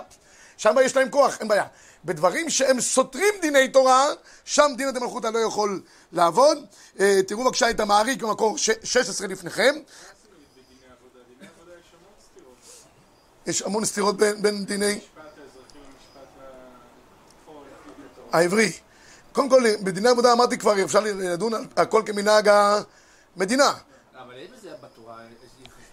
[0.56, 1.64] שם יש להם כוח, אין בעיה.
[2.04, 4.06] בדברים שהם סותרים דיני תורה,
[4.44, 5.80] שם דינא דמלכותא לא יכול
[6.12, 6.66] לעבוד.
[7.00, 9.74] אה, תראו בבקשה את המעריק במקור ש- 16 לפניכם.
[13.48, 14.98] יש המון סתירות בין, בין דיני
[18.32, 18.72] העברי.
[19.32, 22.48] קודם כל, בדיני עבודה אמרתי כבר, אפשר לדון על הכל כמנהג
[23.36, 23.72] המדינה.
[24.14, 25.16] אבל יש בזה בתורה,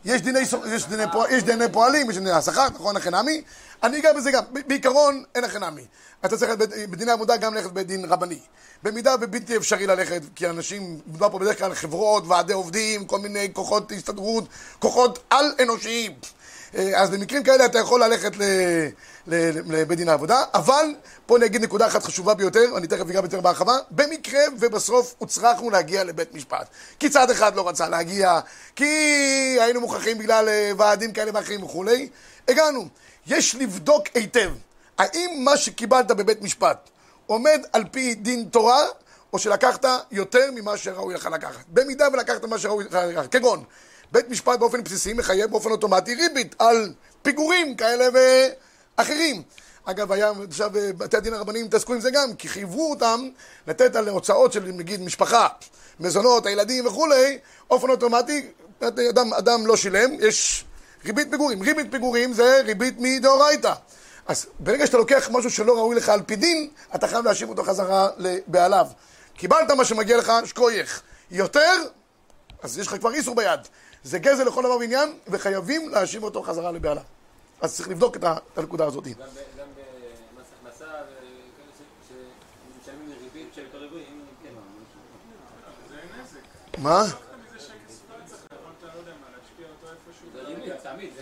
[0.05, 0.39] יש- יש דיני,
[0.75, 3.43] יש דיני, פועל, יש דיני פועלים, יש דיני השכר, נכון, הכי נמי?
[3.83, 4.43] אני אגע בזה גם.
[4.67, 5.85] בעיקרון, אין הכי נמי.
[6.25, 6.51] אתה צריך
[6.89, 8.39] בדיני עבודה גם ללכת בית דין רבני.
[8.83, 13.49] במידה ובלתי אפשרי ללכת, כי אנשים, מדובר פה בדרך כלל חברות, ועדי עובדים, כל מיני
[13.53, 14.43] כוחות הסתדרות,
[14.79, 16.11] כוחות על-אנושיים.
[16.75, 18.31] אה, אז במקרים כאלה אתה יכול ללכת
[19.27, 20.85] לבית דין העבודה, אבל
[21.25, 25.69] פה אני אגיד נקודה אחת חשובה ביותר, אני תכף אגע יותר בהרחבה, במקרה ובסוף הוצרכנו
[25.69, 26.67] להגיע לבית משפט.
[26.99, 28.39] כי צד אחד לא רצה להגיע,
[28.75, 28.85] כי
[29.59, 32.09] היינו מוכרחים בגלל אה, ועדים כאלה ואחרים וכולי,
[32.47, 32.87] הגענו.
[33.27, 34.51] יש לבדוק היטב,
[34.97, 36.89] האם מה שקיבלת בבית משפט
[37.27, 38.85] עומד על פי דין תורה,
[39.33, 41.65] או שלקחת יותר ממה שראוי לך לקחת.
[41.67, 43.63] במידה ולקחת מה שראוי לך לקחת, כגון,
[44.15, 48.05] בית משפט באופן בסיסי מחייב באופן אוטומטי ריבית על פיגורים כאלה
[48.97, 49.41] ואחרים.
[49.85, 53.29] אגב, היה עכשיו אה, בתי הדין הרבניים התעסקו עם זה גם, כי חייבו אותם
[53.67, 55.47] לתת על הוצאות של נגיד משפחה,
[55.99, 57.37] מזונות, הילדים וכולי,
[57.69, 58.47] אופן אוטומטי,
[58.79, 60.65] אדם, אדם לא שילם, יש
[61.05, 61.61] ריבית פיגורים.
[61.61, 63.73] ריבית פיגורים זה ריבית מדאורייתא.
[64.27, 67.63] אז ברגע שאתה לוקח משהו שלא ראוי לך על פי דין, אתה חייב להשיב אותו
[67.63, 68.87] חזרה לבעליו.
[69.37, 71.01] קיבלת מה שמגיע לך, שכוייך.
[71.31, 71.73] יותר,
[72.63, 73.59] אז יש לך כבר איסור ביד.
[74.05, 77.03] זה גזל לכל דבר ועניין, וחייבים להשיב אותו חזרה לבעליו.
[77.61, 78.23] אז צריך לבדוק את
[78.57, 79.03] הנקודה הזאת.
[79.07, 81.01] גם במס הכנסה, וכאלה
[81.77, 82.13] ש-
[82.79, 84.49] שמשלמים ריבית של יותר ריבוי, אם כן.
[86.81, 87.03] מה?
[87.03, 87.11] זה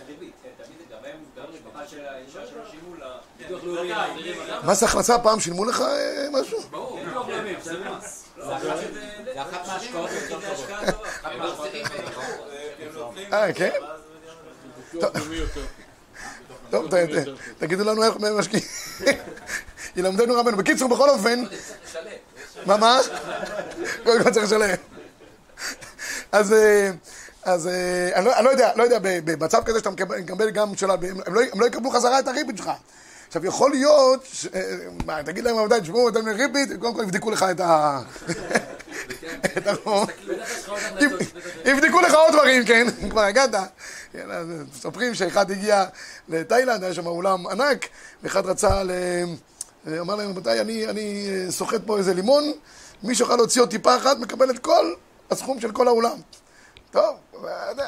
[0.06, 0.32] ריבית,
[2.70, 3.06] שילמו לה,
[3.38, 4.62] ביטוח לאומי, מחזירים עליו.
[4.66, 6.60] מס הכנסה פעם שילמו לך אה, משהו?
[6.70, 7.00] ברור,
[8.56, 8.76] אחת-
[9.34, 10.10] זה אחת מההשקעות
[13.34, 13.70] אה, כן?
[16.70, 16.88] טוב,
[17.58, 18.64] תגידו לנו איך משקיעים.
[19.96, 20.56] ילמדנו רבנו.
[20.56, 21.44] בקיצור, בכל אופן...
[22.66, 22.98] מה, מה?
[24.04, 24.74] קודם כל צריך לשלם.
[26.32, 26.90] אז, אה,
[27.44, 30.76] אז אה, אני לא- אני לא יודע, לא יודע, ב- במצב כזה שאתה מקבל גם
[30.76, 30.92] שאלה,
[31.26, 32.70] הם לא- הם לא יקבלו חזרה את הריבית שלך.
[33.26, 34.60] עכשיו, יכול להיות, ש- אה,
[35.06, 38.00] מה, תגיד להם, עבודה, תשמעו, אתם ריבית, קודם כל יבדקו לך את ה...
[41.64, 43.50] יבדקו לך עוד דברים, כן, כבר הגעת.
[44.74, 45.84] מספרים שאחד הגיע
[46.28, 47.88] לתאילנד, היה שם אולם ענק,
[48.22, 48.90] ואחד רצה, ל...
[50.00, 52.52] אמר להם, רבותיי, אני, אה, סוחט פה איזה לימון,
[53.02, 54.94] מי שיוכל להוציא עוד טיפה אחת, מקבל את כל
[55.30, 56.16] הסכום של כל האולם.
[56.90, 57.16] טוב,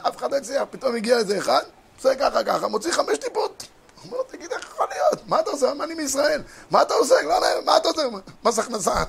[0.08, 1.62] אף אחד לא הצליח, פתאום הגיע איזה אחד,
[1.96, 3.66] עושה ככה ככה, מוציא חמש טיפות.
[4.02, 5.28] הוא אומר, תגיד, איך יכול להיות?
[5.28, 5.72] מה אתה עושה?
[5.84, 6.42] אני מישראל?
[6.70, 7.14] מה אתה עושה?
[7.22, 8.02] לא, לא, מה אתה עושה?
[8.44, 8.94] מס הכנסה.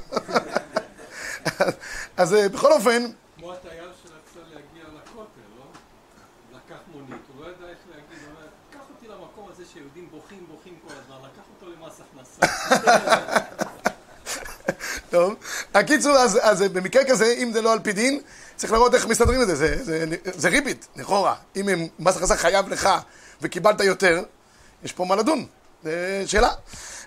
[2.17, 3.03] אז אה, בכל אופן,
[3.37, 4.13] כמו התייר שרצה
[4.49, 5.21] להגיע לכותל,
[5.57, 5.65] לא?
[6.57, 10.45] לקח מונית, הוא לא ידע איך להגיד, הוא אומר, קח אותי למקום הזה שיהודים בוכים,
[10.49, 12.41] בוכים כל הזמן, לקח אותו למס הכנסה.
[15.09, 15.35] טוב.
[15.73, 18.21] הקיצור, אז, אז במקרה כזה, אם זה לא על פי דין,
[18.55, 19.55] צריך לראות איך מסתדרים את זה.
[19.55, 21.35] זה, זה, זה ריבית, לכאורה.
[21.55, 22.89] אם הם- מס הכנסה חייב לך
[23.41, 24.23] וקיבלת יותר,
[24.83, 25.45] יש פה מה לדון.
[25.83, 26.49] זה שאלה.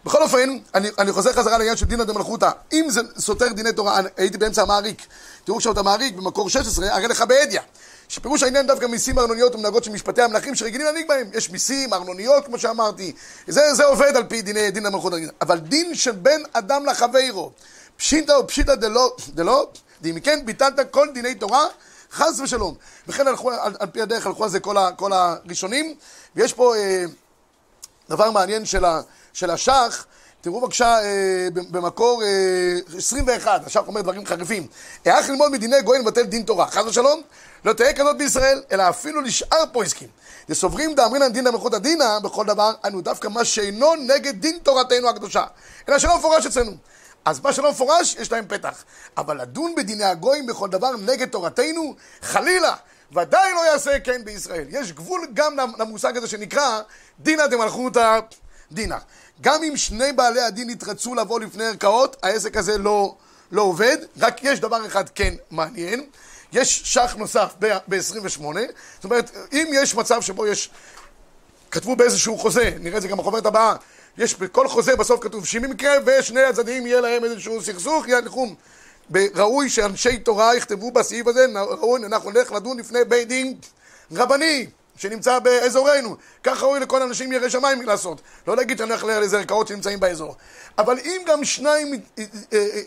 [0.05, 2.51] בכל אופן, אני, אני חוזר חזרה לעניין של דינא דמלכותא.
[2.73, 5.07] אם זה סותר דיני תורה, הייתי באמצע המעריק.
[5.45, 7.61] תראו עכשיו את המעריק במקור 16, הרי לך בעדיא.
[8.09, 11.31] שפירוש העניין דווקא מיסים ארנוניות ומנהגות של משפטי המלכים שרגילים להנהיג בהם.
[11.35, 13.13] יש מיסים, ארנוניות, כמו שאמרתי.
[13.47, 15.13] זה, זה עובד על פי דיני דין המלכות.
[15.41, 17.53] אבל דין של בין אדם לחברו,
[17.97, 19.67] פשיטא או פשיטא דלא, דלא,
[20.03, 21.67] דאם כן ביטלת כל דיני תורה,
[22.13, 22.75] חס ושלום.
[23.09, 25.95] וכן הלכו, על, על פי הדרך הלכו על זה כל, ה, כל הראשונים.
[26.37, 27.05] ויש פה אה,
[28.09, 29.01] דבר מעניין של, ה,
[29.33, 30.07] של השח.
[30.41, 34.67] תראו בבקשה אה, במקור אה, 21, השח אומר דברים חריפים.
[35.07, 36.67] איך ללמוד מדיני גויין לבטל דין תורה?
[36.67, 37.23] חס ושלום,
[37.65, 40.09] לא תהיה כזאת בישראל, אלא אפילו לשאר פויסקים.
[40.49, 45.45] וסוברים דאמרינן דינא מלכות הדינא בכל דבר, אנו דווקא מה שאינו נגד דין תורתנו הקדושה,
[45.89, 46.73] אלא שלא מפורש אצלנו.
[47.25, 48.85] אז מה שלא מפורש, יש להם פתח.
[49.17, 52.75] אבל לדון בדיני הגויים בכל דבר נגד תורתנו, חלילה,
[53.13, 54.67] ודאי לא יעשה כן בישראל.
[54.71, 56.81] יש גבול גם למושג הזה שנקרא
[57.21, 58.21] דינא דמלכותא
[58.73, 58.97] דינא.
[59.41, 63.15] גם אם שני בעלי הדין יתרצו לבוא לפני ערכאות, העסק הזה לא,
[63.53, 63.97] לא עובד.
[64.19, 66.07] רק יש דבר אחד כן מעניין.
[66.53, 68.43] יש שח נוסף ב-28,
[68.95, 70.71] זאת אומרת, אם יש מצב שבו יש,
[71.71, 73.75] כתבו באיזשהו חוזה, נראה את זה גם בחוברת הבאה,
[74.19, 78.47] יש בכל חוזה בסוף כתוב שאם יקרה ושני הצדדים יהיה להם איזשהו סכסוך, ילכו.
[79.35, 83.55] ראוי שאנשי תורה יכתבו בסעיף הזה, ראוי, אנחנו נלך לדון לפני בית דין
[84.13, 84.67] רבני.
[85.01, 86.17] שנמצא באזורנו.
[86.43, 88.21] כך ראוי לכל אנשים ירא שמיים לעשות.
[88.47, 90.37] לא להגיד שאני הולך לאיזה ערכאות שנמצאים באזור.
[90.79, 92.01] אבל אם גם שניים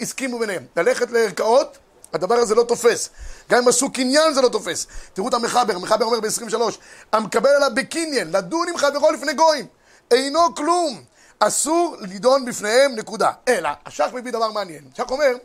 [0.02, 1.78] הסכימו ביניהם ללכת לערכאות,
[2.14, 3.10] הדבר הזה לא תופס.
[3.50, 4.88] גם אם עשו קניין זה לא תופס.
[5.14, 6.56] תראו את המחבר, המחבר אומר ב-23,
[7.12, 9.66] המקבל עליו בקניין, לדון עם חברו לפני גויים.
[10.12, 11.04] אינו כלום.
[11.40, 13.32] אסור לדון בפניהם, נקודה.
[13.48, 14.84] אלא, השח מביא דבר מעניין.
[14.94, 15.36] השח אומר,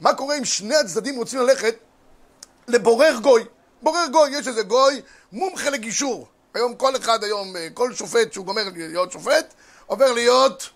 [0.00, 1.74] מה קורה אם שני הצדדים רוצים ללכת
[2.68, 3.44] לבורר גוי?
[3.82, 5.00] בורר גוי, יש איזה גוי
[5.32, 6.26] מומחה לגישור.
[6.54, 9.54] היום כל אחד היום, כל שופט שהוא גומר להיות שופט,
[9.86, 10.70] עובר להיות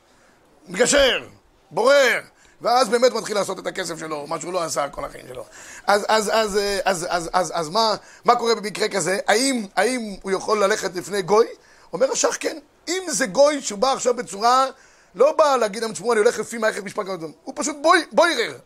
[0.68, 1.26] מגשר,
[1.70, 2.20] בורר.
[2.62, 5.44] ואז באמת מתחיל לעשות את הכסף שלו, מה שהוא לא עשה כל החיים שלו.
[5.86, 9.18] אז, אז, אז, אז, אז, אז, אז מה, מה קורה במקרה כזה?
[9.28, 11.46] האם, האם הוא יכול ללכת לפני גוי?
[11.92, 12.58] אומר השח כן.
[12.88, 14.66] אם זה גוי שהוא בא עכשיו בצורה,
[15.14, 18.58] לא בא להגיד להם, תשמעו, אני הולך לפי מערכת משפט כזאת, הוא פשוט בוי, בוירר.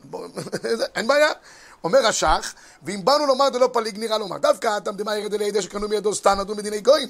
[0.97, 1.29] אין בעיה.
[1.85, 5.89] אומר השח, ואם באנו לומר דלא פליג נראה לומר, דווקא אתה מדמה ירד לידי שקנו
[5.89, 7.09] מידו סתם נדון מדיני גויים,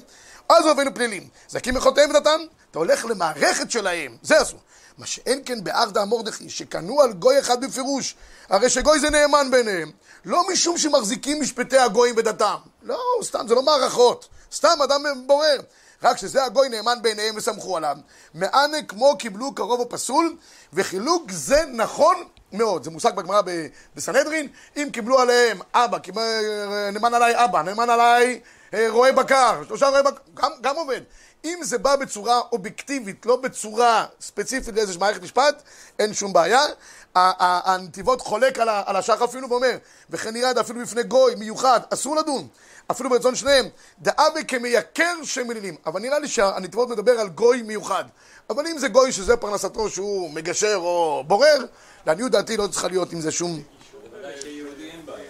[0.49, 1.27] אז אוהבינו פלילים.
[1.49, 2.39] זקים מחותיהם ודתם,
[2.71, 4.59] אתה הולך למערכת שלהם, זה אסור.
[4.97, 8.15] מה שאין כן בארדה המורדכי, שקנו על גוי אחד בפירוש,
[8.49, 9.91] הרי שגוי זה נאמן ביניהם.
[10.25, 12.55] לא משום שמחזיקים משפטי הגויים בדתם.
[12.83, 14.27] לא, סתם, זה לא מערכות.
[14.51, 15.57] סתם אדם בורר.
[16.03, 17.97] רק שזה הגוי נאמן בעיניהם וסמכו עליו.
[18.33, 20.35] מאנה כמו קיבלו קרוב ופסול,
[20.73, 22.15] וחילוק זה נכון
[22.53, 22.83] מאוד.
[22.83, 23.41] זה מושג בגמרא
[23.95, 25.97] בסנהדרין, אם קיבלו עליהם אבא,
[26.93, 28.39] נאמן עליי אבא, נאמן עליי
[28.73, 31.01] אה, רועה בקר, שלושה רועי בקר, גם, גם עובד.
[31.45, 35.63] אם זה בא בצורה אובייקטיבית, לא בצורה ספציפית לאיזושהי מערכת משפט,
[35.99, 36.61] אין שום בעיה.
[37.15, 39.77] הנתיבות חולק על השח אפילו ואומר,
[40.09, 42.47] וכן ירד אפילו בפני גוי מיוחד, אסור לדון.
[42.91, 43.65] אפילו ברצון שניהם,
[43.99, 45.75] דאבה כמייקר שם מילים.
[45.85, 48.03] אבל נראה לי שהנתיבות מדבר על גוי מיוחד.
[48.49, 51.65] אבל אם זה גוי שזה פרנסתו שהוא מגשר או בורר,
[52.05, 53.61] לעניות דעתי לא צריכה להיות עם זה שום...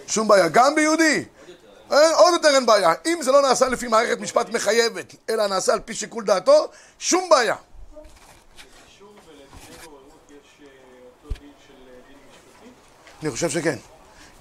[0.06, 0.48] שום בעיה.
[0.48, 1.24] גם ביהודי.
[1.90, 2.92] עוד יותר אין בעיה.
[3.06, 7.28] אם זה לא נעשה לפי מערכת משפט מחייבת, אלא נעשה על פי שיקול דעתו, שום
[7.30, 7.56] בעיה.
[13.22, 13.78] אני חושב שכן.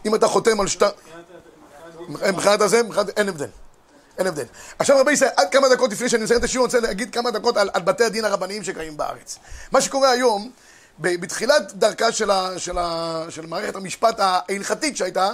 [0.06, 0.86] אם אתה חותם על שתי...
[2.10, 2.82] מבחינת הזה.
[3.18, 3.50] אין הבדל.
[4.18, 4.46] אין הבדל.
[4.80, 7.32] עכשיו רבי ישראל, עד כמה דקות לפני שאני מסיים את השיעור, אני רוצה להגיד כמה
[7.32, 9.38] דקות על, על בתי הדין הרבניים שקיימים בארץ.
[9.72, 10.52] מה שקורה היום,
[11.00, 15.32] בתחילת דרכה של, ה, של, ה, של מערכת המשפט ההלכתית שהייתה,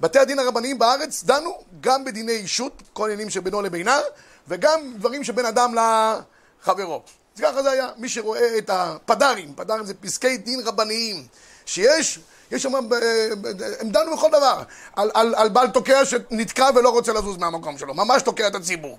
[0.00, 4.00] בתי הדין הרבניים בארץ דנו גם בדיני אישות, כל עניינים שבינו לבינה,
[4.48, 7.02] וגם דברים שבין אדם לחברו.
[7.36, 7.88] אז ככה זה היה.
[7.96, 11.26] מי שרואה את הפדרים, פדרים זה פסקי דין רבניים,
[11.66, 12.18] שיש
[12.50, 12.74] יש שם,
[13.80, 14.62] הם דנו בכל דבר,
[14.96, 18.98] על, על, על בעל תוקע שנתקע ולא רוצה לזוז מהמקום שלו, ממש תוקע את הציבור.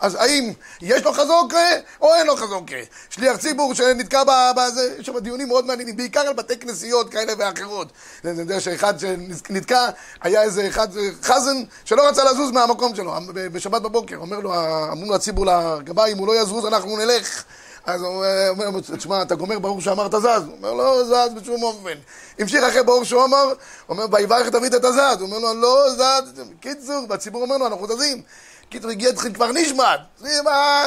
[0.00, 0.52] אז האם
[0.82, 1.52] יש לו חזוק
[2.00, 2.64] או אין לו חזוק?
[3.10, 4.22] שליח ציבור שנתקע
[4.56, 7.88] בזה, יש שם דיונים מאוד מעניינים, בעיקר על בתי כנסיות כאלה ואחרות.
[8.24, 9.88] אני יודע שאחד שנתקע,
[10.22, 10.88] היה איזה אחד,
[11.22, 14.54] חזן, שלא רצה לזוז מהמקום שלו, בשבת בבוקר, אומר לו,
[14.92, 17.44] אמרו לו הציבור לגבאי, אם הוא לא יזוז אנחנו נלך.
[17.86, 20.24] אז הוא אומר, תשמע, אתה גומר ברור שאמרת זז?
[20.24, 21.98] הוא אומר, לא זז בשום אופן.
[22.38, 23.52] המשיך אחרי ברור שהוא אמר,
[23.88, 25.20] אומר, ויברך דוד את הזז.
[25.20, 26.40] הוא אומר לו, לא זז.
[26.60, 28.22] קיצור, והציבור אומר לו, אנחנו זזים.
[28.68, 30.00] קיצור, הגיע אתכם כבר נשמט.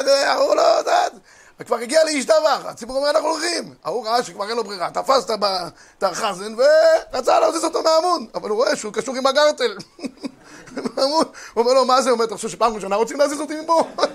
[0.07, 1.19] ההוא לא זז.
[1.59, 3.73] וכבר הגיע להשתבח, הציבור אומר, אנחנו הולכים.
[3.83, 8.75] ההוא ראה שכבר אין לו ברירה, תפסת בתרחזן ורצה להזיז אותו מהעמוד, אבל הוא רואה
[8.75, 9.77] שהוא קשור עם הגרטל.
[10.95, 11.23] הוא
[11.55, 12.09] אומר לו, מה זה?
[12.09, 13.83] הוא אומר, אתה חושב שפעם ראשונה רוצים להזיז אותי מפה?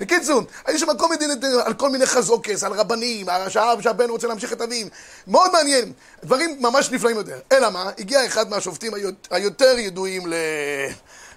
[0.00, 1.24] בקיצור, יש שם כל מיני,
[1.64, 4.86] על כל מיני חזוקס, על רבנים, שהאב, שהבן רוצה להמשיך את אביו.
[5.26, 5.92] מאוד מעניין,
[6.24, 7.38] דברים ממש נפלאים יותר.
[7.52, 8.92] אלא מה, הגיע אחד מהשופטים
[9.30, 10.34] היותר ידועים ל...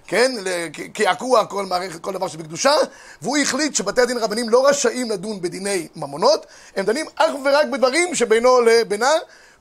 [0.06, 0.32] כן?
[0.44, 2.74] ל- כ- קעקוע כל מערכת, כל דבר שבקדושה,
[3.22, 6.46] והוא החליט שבתי הדין הרבניים לא רשאים לדון בדיני ממונות,
[6.76, 9.10] הם דנים אך ורק בדברים שבינו לבינה,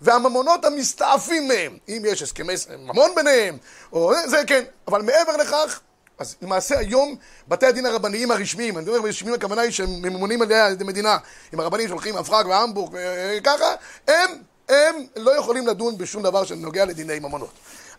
[0.01, 1.77] והממונות המסתעפים מהם.
[1.89, 3.57] אם יש הסכמי ממון ביניהם,
[3.93, 4.63] או זה כן.
[4.87, 5.79] אבל מעבר לכך,
[6.21, 7.15] אז למעשה היום
[7.47, 11.17] בתי הדין הרבניים הרשמיים, אני מדבר רשמיים הכוונה היא שהם ממונים על ידי מדינה,
[11.53, 12.95] עם הרבנים שהולכים אפרק והמבורג
[13.37, 13.75] וככה,
[14.07, 14.29] הם,
[14.69, 17.49] הם לא יכולים לדון בשום דבר שנוגע לדיני ממונות.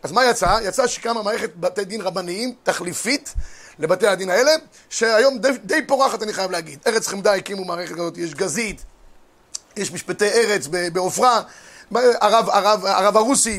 [0.02, 0.58] אז מה יצא?
[0.64, 3.34] יצא שקמה מערכת בתי דין רבניים תחליפית
[3.78, 4.52] לבתי הדין האלה,
[4.88, 6.78] שהיום די, די פורחת אני חייב להגיד.
[6.86, 8.84] ארץ חמדה הקימו מערכת כזאת, יש גזית,
[9.76, 11.42] יש משפטי ארץ בעופרה,
[12.20, 13.58] הרב, הרב, הרב הרוסי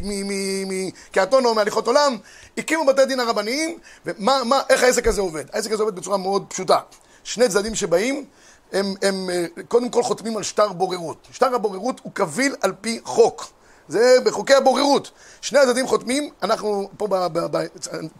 [0.68, 2.18] מקהתונו, מהליכות עולם,
[2.58, 5.44] הקימו בתי דין הרבניים, ומה, מה, איך העסק הזה עובד?
[5.54, 6.80] העסק הזה עובד בצורה מאוד פשוטה.
[7.24, 8.26] שני צדדים שבאים,
[8.74, 11.28] הם, הם אה, קודם כל חותמים על שטר בוררות.
[11.32, 13.48] שטר הבוררות הוא קביל על פי חוק.
[13.88, 15.12] זה בחוקי הבוררות.
[15.44, 17.66] שני הצדדים חותמים, אנחנו, פה, ב, ב, ב,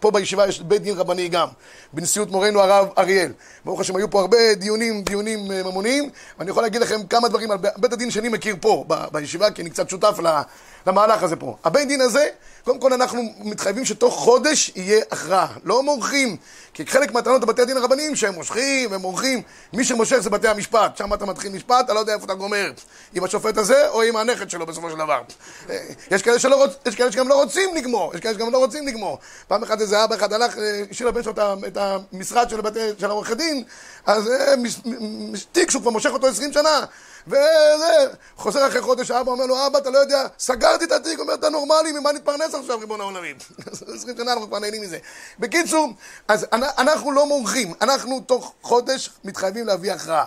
[0.00, 1.48] פה בישיבה יש בית דין רבני גם,
[1.92, 3.32] בנשיאות מורנו הרב אריאל.
[3.64, 7.50] ברוך השם, היו פה הרבה דיונים, דיונים אה, ממוניים, ואני יכול להגיד לכם כמה דברים
[7.50, 10.18] על בית הדין שאני מכיר פה, ב, בישיבה, כי אני קצת שותף
[10.86, 11.56] למהלך הזה פה.
[11.64, 12.26] הבית דין הזה,
[12.64, 16.36] קודם כל אנחנו מתחייבים שתוך חודש יהיה הכרעה, לא מורחים.
[16.74, 20.96] כי חלק מהטענות בבתי הדין הרבניים שהם מושכים, הם מורחים, מי שמושך זה בתי המשפט,
[20.96, 22.72] שם אתה מתחיל משפט, אתה לא יודע איפה אתה גומר,
[23.14, 25.22] עם השופט הזה או עם הנכד שלו בסופו של דבר.
[25.70, 25.78] אה,
[26.10, 26.70] יש כאלה, שלא רוצ...
[27.14, 29.18] שגם לא רוצים לגמור, יש כאלה שגם לא רוצים לגמור.
[29.48, 31.32] פעם אחת איזה אבא אחד הלך, אה, השאיר לבן שלו
[31.66, 31.76] את
[32.12, 32.60] המשרד של.
[32.98, 33.64] של העורכי דין,
[34.06, 34.54] אז אה.
[35.52, 36.80] תיק שהוא כבר מושך אותו 20 שנה,
[37.26, 41.34] וזה, חוזר אחרי חודש, האבא אומר לו, אבא, אתה לא יודע, סגרתי את התיק, אומר,
[41.34, 43.36] אתה נורמלי, ממה נתפרנס עכשיו, ריבון העולמים?
[43.94, 44.98] 20 שנה אנחנו כבר נהנים מזה.
[45.38, 45.88] בקיצור,
[46.28, 50.24] אז אנ- אנחנו לא מורחים, אנחנו תוך חודש מתחייבים להביא הכרעה.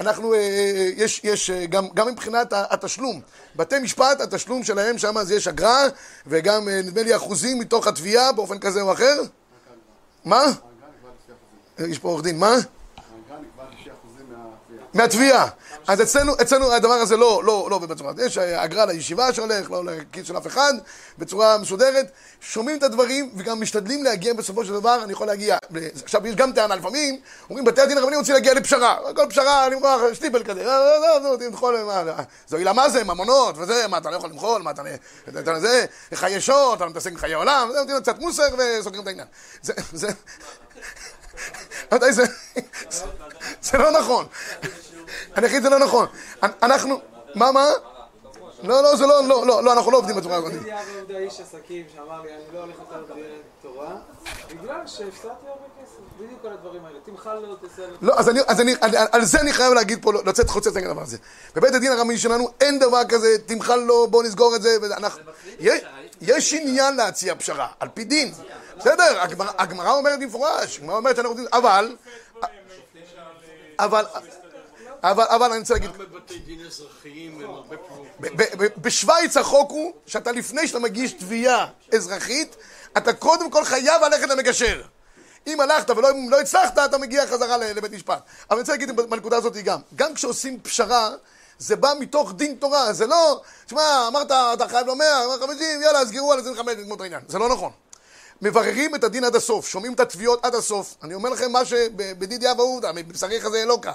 [0.00, 3.20] אנחנו, אה, אה, יש, יש, אה, גם, גם מבחינת התשלום,
[3.56, 5.82] בתי משפט, התשלום שלהם שם אז יש אגרה,
[6.26, 9.22] וגם נדמה לי אחוזים מתוך התביעה באופן כזה או אחר.
[10.24, 10.44] מה?
[11.78, 12.54] יש פה עורך דין, מה?
[14.94, 15.48] מהתביעה.
[15.86, 18.26] אז אצלנו, אצלנו הדבר הזה לא, לא, לא עובד בצורה הזאת.
[18.26, 20.72] יש אגרה לישיבה שהולך, לא לכיס של אף אחד,
[21.18, 22.10] בצורה מסודרת.
[22.40, 25.56] שומעים את הדברים וגם משתדלים להגיע בסופו של דבר, אני יכול להגיע.
[26.02, 27.20] עכשיו, יש גם טענה לפעמים,
[27.50, 28.98] אומרים, בתי הדין הרבניים רוצים להגיע לפשרה.
[29.16, 32.02] כל פשרה, אני אומר, שטיבל כזה, לא, לא, לא, תמחול, מה,
[32.48, 36.40] זו עילה מה זה, ממונות, וזה, מה, אתה לא יכול למחול, מה, אתה, זה, חיי
[36.40, 39.26] שוד, אתה מתעסק עם חיי עולם, זה, נותנים קצת מוסר וסוגרים את העניין.
[39.62, 40.08] זה, זה,
[42.10, 42.24] זה, זה,
[43.62, 44.26] זה לא נכון.
[45.36, 46.06] אני אגיד, זה לא נכון.
[46.42, 47.00] אנחנו,
[47.34, 47.68] מה, מה?
[48.62, 50.52] לא, לא, זה לא, לא, לא, לא, אנחנו לא עובדים בצורה הזאת.
[50.52, 53.18] לי אבא יהודה איש עסקים שאמר לי, אני לא הולך יותר בדרך
[53.62, 53.96] תורה,
[54.50, 55.98] בגלל שהפסדתי הרבה כסף.
[56.18, 56.98] בדיוק על הדברים האלה.
[57.04, 57.96] תמחל לו, תעשה לו.
[58.02, 60.86] לא, אז אני, אז אני, אני, על זה אני חייב להגיד פה, לצאת חוצץ נגד
[60.86, 61.16] הדבר הזה.
[61.54, 65.20] בבית הדין הרמי שלנו אין דבר כזה, תמחל לו, בוא נסגור את זה, ואנחנו...
[65.58, 65.80] יש,
[66.20, 68.32] יש עניין להציע פשרה, על פי דין.
[68.78, 71.96] בסדר, הגמרא- הגמרא אומרת במפורש, הגמרא אומרת שאנחנו רוצים, אבל...
[73.78, 74.04] אבל...
[75.10, 78.36] אבל, אבל אני רוצה להגיד, גם בבתי דין אזרחיים הם הרבה פעמים...
[78.78, 82.56] בשוויץ החוק הוא שאתה לפני שאתה מגיש תביעה אזרחית,
[82.96, 84.82] אתה קודם כל חייב ללכת למגשר.
[85.46, 88.18] אם הלכת ולא לא הצלחת, אתה מגיע חזרה ל- לבית משפט.
[88.50, 91.10] אבל אני רוצה להגיד בנקודה הזאת גם, גם כשעושים פשרה,
[91.58, 95.82] זה בא מתוך דין תורה, זה לא, תשמע, אמרת, אתה חייב לו 100, אמר 50,
[95.82, 97.20] יאללה, אז גרו על 25, נגמור את העניין.
[97.28, 97.70] זה לא נכון.
[98.42, 100.94] מבררים את הדין עד הסוף, שומעים את התביעות עד הסוף.
[101.02, 103.92] אני אומר לכם מה שבדידי אבא עובדא, מבשרי חזה אלוקה.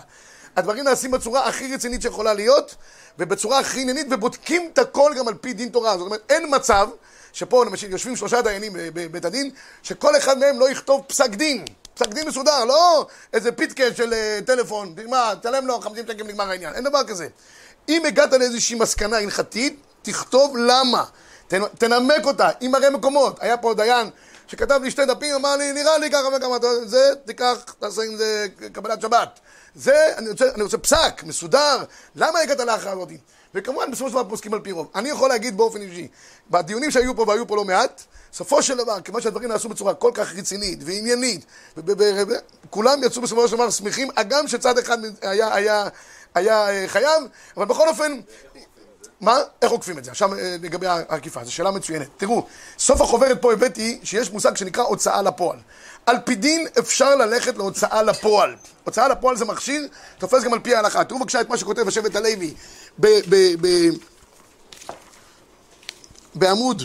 [0.55, 2.75] הדברים נעשים בצורה הכי רצינית שיכולה להיות,
[3.19, 5.97] ובצורה הכי עניינית, ובודקים את הכל גם על פי דין תורה.
[5.97, 6.89] זאת אומרת, אין מצב
[7.33, 9.51] שפה למשל יושבים שלושה דיינים בבית הדין,
[9.83, 11.65] שכל אחד מהם לא יכתוב פסק דין.
[11.93, 16.49] פסק דין מסודר, לא איזה פיתקה של אה, טלפון, תגמר, תשלם לו 50 שקל נגמר
[16.49, 17.27] העניין, אין דבר כזה.
[17.89, 21.03] אם הגעת לאיזושהי מסקנה הלכתית, תכתוב למה,
[21.47, 23.37] תנ, תנמק אותה, עם הרי מקומות.
[23.41, 24.09] היה פה דיין
[24.47, 28.47] שכתב לי שתי דפים, אמר לי, נראה לי ככה וכמה, זה, תיקח, תעשה עם זה
[28.73, 29.39] קבלת שבת.
[29.75, 31.77] זה, אני רוצה, אני רוצה פסק, מסודר,
[32.15, 33.09] למה הגעת להכרעה הזאת?
[33.53, 34.87] וכמובן, בסופו של דבר פוסקים על פי רוב.
[34.95, 36.07] אני יכול להגיד באופן אישי,
[36.49, 40.11] בדיונים שהיו פה והיו פה לא מעט, בסופו של דבר, כיוון שהדברים נעשו בצורה כל
[40.13, 41.45] כך רצינית ועניינית,
[42.69, 45.87] כולם יצאו בסופו של דבר שמחים, הגם שצד אחד היה, היה,
[46.35, 47.23] היה אה, חייב,
[47.57, 48.19] אבל בכל אופן,
[49.21, 49.37] מה?
[49.61, 50.11] איך עוקפים את זה?
[50.11, 52.07] עכשיו אה, לגבי העקיפה, זו שאלה מצוינת.
[52.17, 52.45] תראו,
[52.79, 55.57] סוף החוברת פה הבאתי שיש מושג שנקרא הוצאה לפועל.
[56.09, 58.55] על פי דין אפשר ללכת להוצאה לפועל.
[58.83, 61.03] הוצאה לפועל זה מכשיר, תופס גם על פי ההלכה.
[61.03, 62.53] תראו בבקשה את מה שכותב השבט הלוי
[62.99, 63.95] ב- ב- ב-
[66.35, 66.83] בעמוד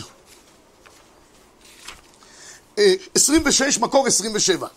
[2.77, 4.67] אה, 26, מקור 27.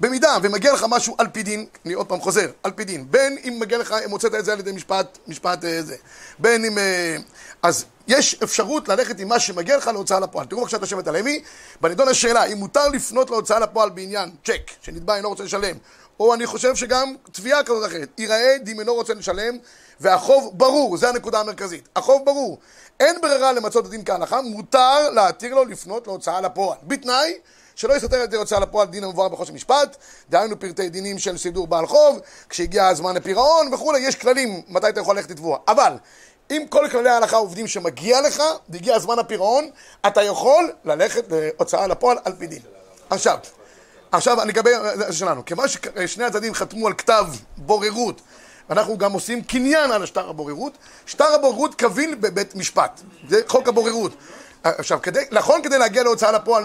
[0.00, 3.38] במידה ומגיע לך משהו על פי דין, אני עוד פעם חוזר, על פי דין, בין
[3.48, 5.96] אם מגיע לך, אם הוצאת את זה על ידי משפט, משפט אה, זה,
[6.38, 6.78] בין אם...
[6.78, 7.16] אה,
[7.62, 10.46] אז יש אפשרות ללכת עם מה שמגיע לך להוצאה לפועל.
[10.46, 11.42] תראו בבקשה את השבט הלוי,
[11.80, 15.76] בנידון השאלה, אם מותר לפנות להוצאה לפועל בעניין צ'ק, שנתבע אינו רוצה לשלם,
[16.20, 19.58] או אני חושב שגם תביעה כזאת אחרת, ייראה דין אינו רוצה לשלם,
[20.00, 21.88] והחוב ברור, זו הנקודה המרכזית.
[21.96, 22.58] החוב ברור.
[23.00, 26.78] אין ברירה למצות את הדין כהלכה, מותר להתיר לו לפנות להוצאה לפועל.
[26.82, 27.34] בתנאי
[27.74, 29.96] שלא יסתר את הוצאה לפועל דין המבואר בחושן משפט,
[30.30, 35.00] דהיינו פרטי דינים של סידור בעל חוב, כשהגיע הזמן לפירעון וכולי, יש כללים מתי אתה
[35.00, 35.58] יכול ללכת לתבוע.
[35.68, 35.92] אבל
[36.50, 39.70] אם כל כללי ההלכה עובדים שמגיע לך, והגיע הזמן הפירעון,
[40.06, 42.62] אתה יכול ללכת להוצאה לפועל על פי דין.
[43.10, 43.38] עכשיו,
[44.12, 47.24] עכשיו לגבי, זה שלנו, כיוון ששני הצדדים חתמו על כתב
[47.56, 48.20] בוררות,
[48.70, 50.72] אנחנו גם עושים קניין על שטר הבוררות,
[51.06, 54.12] שטר הבוררות קביל בבית משפט, זה חוק הבוררות.
[54.64, 56.64] עכשיו, כדי, נכון כדי להגיע להוצאה לפועל,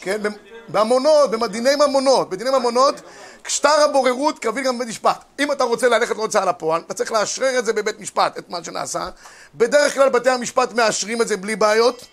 [0.00, 0.20] כן,
[0.68, 2.94] בממונות, בדיני ממונות, בדיני ממונות,
[3.48, 5.24] שטר הבוררות קביל גם בבית משפט.
[5.38, 8.64] אם אתה רוצה ללכת להוצאה לפועל, אתה צריך לאשרר את זה בבית משפט, את מה
[8.64, 9.08] שנעשה.
[9.54, 12.04] בדרך כלל בתי המשפט מאשרים את זה בלי בעיות.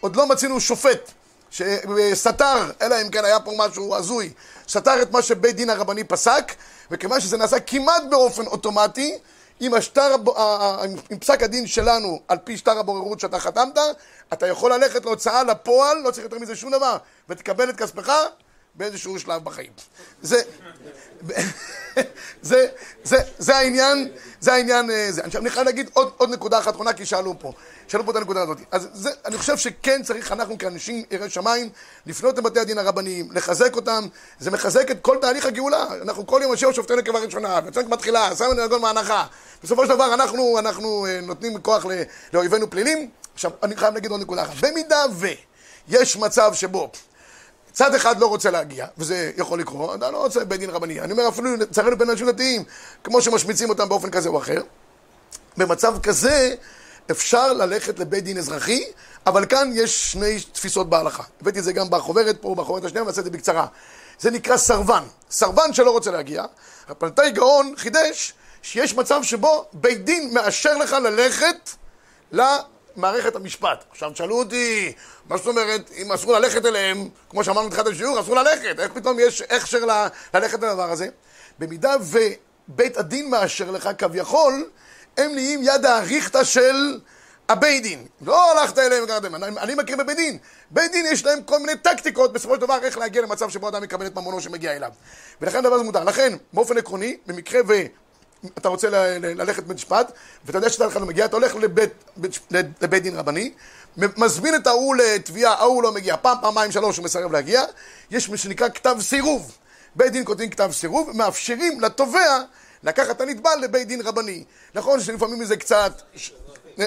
[0.00, 1.10] עוד לא מצינו שופט
[1.50, 4.32] שסתר, אלא אם כן היה פה משהו הזוי,
[4.68, 6.52] סתר את מה שבית דין הרבני פסק,
[6.90, 9.18] וכיוון שזה נעשה כמעט באופן אוטומטי,
[9.60, 10.14] עם, השטר,
[11.10, 13.78] עם פסק הדין שלנו, על פי שטר הבוררות שאתה חתמת,
[14.32, 16.96] אתה יכול ללכת להוצאה לפועל, לא צריך יותר מזה שום דבר,
[17.28, 18.12] ותקבל את כספך
[18.78, 19.72] באיזשהו שלב בחיים.
[20.22, 20.42] זה,
[22.42, 22.66] זה,
[23.04, 24.08] זה, זה העניין,
[24.40, 25.24] זה העניין, אה, זה.
[25.24, 27.52] עכשיו אני חייב להגיד עוד, עוד נקודה אחת אחרונה, כי שאלו פה,
[27.88, 28.58] שאלו פה את הנקודה הזאת.
[28.70, 31.70] אז זה, אני חושב שכן צריך אנחנו כאנשים יראי שמיים,
[32.06, 34.06] לפנות לבתי הדין הרבניים, לחזק אותם,
[34.38, 35.86] זה מחזק את כל תהליך הגאולה.
[36.02, 39.26] אנחנו כל יום השם שופטינו כבראשונה, ראשונה, וצריך מתחילה, שמו נגון מהנחה.
[39.62, 41.86] בסופו של דבר אנחנו, אנחנו אה, נותנים כוח
[42.32, 43.10] לאויבינו פלילים.
[43.34, 44.54] עכשיו, אני חייב להגיד עוד נקודה אחת.
[44.60, 45.04] במידה
[45.88, 46.90] ויש מצב שבו
[47.78, 51.00] צד אחד לא רוצה להגיע, וזה יכול לקרות, אתה לא רוצה בית דין רבני.
[51.00, 52.64] אני אומר, אפילו לצערנו בין אנשים דתיים,
[53.04, 54.62] כמו שמשמיצים אותם באופן כזה או אחר.
[55.56, 56.54] במצב כזה
[57.10, 58.84] אפשר ללכת לבית דין אזרחי,
[59.26, 61.22] אבל כאן יש שני תפיסות בהלכה.
[61.40, 63.66] הבאתי את זה גם בחוברת פה, בחוברת השנייה, ואעשה את זה בקצרה.
[64.20, 65.02] זה נקרא סרבן.
[65.30, 66.44] סרבן שלא רוצה להגיע.
[66.88, 71.70] הפלטאי גאון חידש שיש מצב שבו בית דין מאשר לך ללכת
[72.32, 73.84] למערכת המשפט.
[73.90, 74.92] עכשיו תשאלו אותי,
[75.28, 79.16] מה זאת אומרת, אם אסור ללכת אליהם, כמו שאמרנו בתחילת השיעור, אסור ללכת, איך פתאום
[79.20, 79.78] יש הכשר
[80.34, 81.06] ללכת לדבר הזה?
[81.58, 84.70] במידה ובית הדין מאשר לך כביכול,
[85.18, 86.98] הם נהיים יד האריכתא של
[87.48, 88.06] הבית דין.
[88.20, 90.38] לא הלכת אליהם וקראתם, אני, אני מכיר בבית דין.
[90.70, 93.84] בית דין יש להם כל מיני טקטיקות בסופו של דבר איך להגיע למצב שבו אדם
[93.84, 94.90] יקבל את ממונו שמגיע אליו.
[95.40, 96.04] ולכן הדבר הזה מותר.
[96.04, 97.72] לכן, באופן עקרוני, במקרה ו...
[98.58, 100.12] אתה רוצה ל- ל- ללכת לבית משפט,
[100.44, 102.38] ואתה יודע שאתה מגיע, אתה הולך לבית, בית,
[102.80, 103.52] לבית דין רבני,
[103.98, 107.62] מזמין את ההוא לתביעה, ההוא לא מגיע, פעם, פעמיים, שלוש הוא מסרב להגיע,
[108.10, 109.56] יש מה שנקרא כתב סירוב.
[109.96, 112.42] בית דין כותבים כתב סירוב, מאפשרים לתובע
[112.82, 114.44] לקחת את הנתבע לבית דין רבני.
[114.74, 116.02] נכון שלפעמים זה קצת.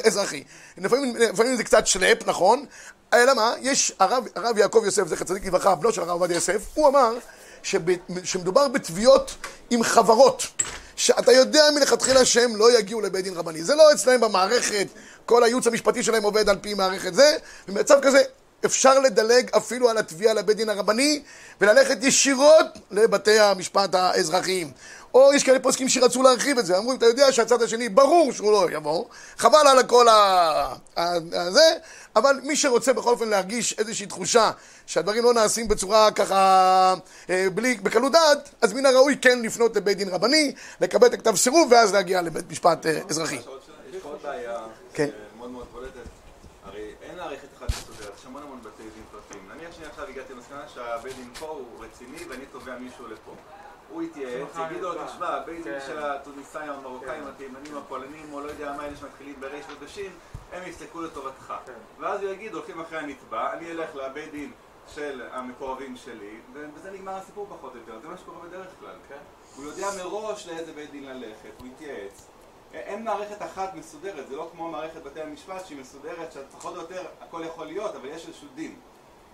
[0.05, 0.43] אזרחי,
[0.77, 2.65] לפעמים, לפעמים זה קצת שלפ, נכון?
[3.13, 3.53] אלא מה?
[3.61, 7.17] יש הרב, הרב יעקב יוסף, זכר צדיק לברכה, בנו של הרב עובדיה יוסף, הוא אמר
[7.63, 7.81] שב,
[8.23, 9.35] שמדובר בתביעות
[9.69, 10.47] עם חברות.
[10.95, 13.63] שאתה יודע מלכתחילה שהם לא יגיעו לבית דין רבני.
[13.63, 14.87] זה לא אצלהם במערכת,
[15.25, 18.21] כל הייעוץ המשפטי שלהם עובד על פי מערכת זה, במצב כזה
[18.65, 21.21] אפשר לדלג אפילו על התביעה לבית דין הרבני
[21.61, 24.71] וללכת ישירות לבתי המשפט האזרחיים.
[25.13, 28.51] או יש כאלה פוסקים שרצו להרחיב את זה, אמרו, אתה יודע שהצד השני ברור שהוא
[28.51, 29.05] לא יבוא,
[29.37, 30.07] חבל על הכל
[31.33, 31.75] הזה,
[32.15, 34.51] אבל מי שרוצה בכל אופן להרגיש איזושהי תחושה
[34.85, 36.95] שהדברים לא נעשים בצורה ככה,
[37.29, 41.35] אה, בלי, בקלות דעת, אז מן הראוי כן לפנות לבית דין רבני, לקבל את הכתב
[41.35, 43.35] סירוב ואז להגיע לבית משפט אה, אזרחי.
[43.35, 43.41] יש
[44.03, 44.57] עוד בעיה
[44.93, 45.03] כן.
[45.03, 46.09] אה, מאוד מאוד בולטת.
[46.63, 49.49] הרי אין מערכת אחת מסודרת, יש המון המון בתי דין פרטיים.
[49.49, 53.35] נניח שאני עכשיו הגעתי למסקנה שהבית דין פה הוא רציני ואני תובע מישהו לפה.
[53.89, 58.73] הוא יתייעץ, יגיד לו, תשמע, הבית דין של התוניסאים, המרוקאים, התימנים, הפולנים, או לא יודע
[58.77, 60.11] מה, אלה שמתחילים בריש ודשים,
[60.51, 61.53] הם יסתכלו לטובתך.
[61.99, 64.51] ואז הוא יגיד, הולכים אחרי הנתבע, אני אלך לבית דין
[64.87, 67.99] של המקורבים שלי, ובזה נגמר הסיפור פחות או יותר.
[68.01, 68.95] זה מה שקורה בדרך כלל.
[69.55, 72.27] הוא יודע מראש לאיזה בית דין ללכת, הוא יתייעץ.
[72.73, 77.05] אין מערכת אחת מסודרת, זה לא כמו מערכת בתי המשפט שהיא מסודרת, שפחות או יותר
[77.21, 78.75] הכל יכול להיות, אבל יש איזשהו דין.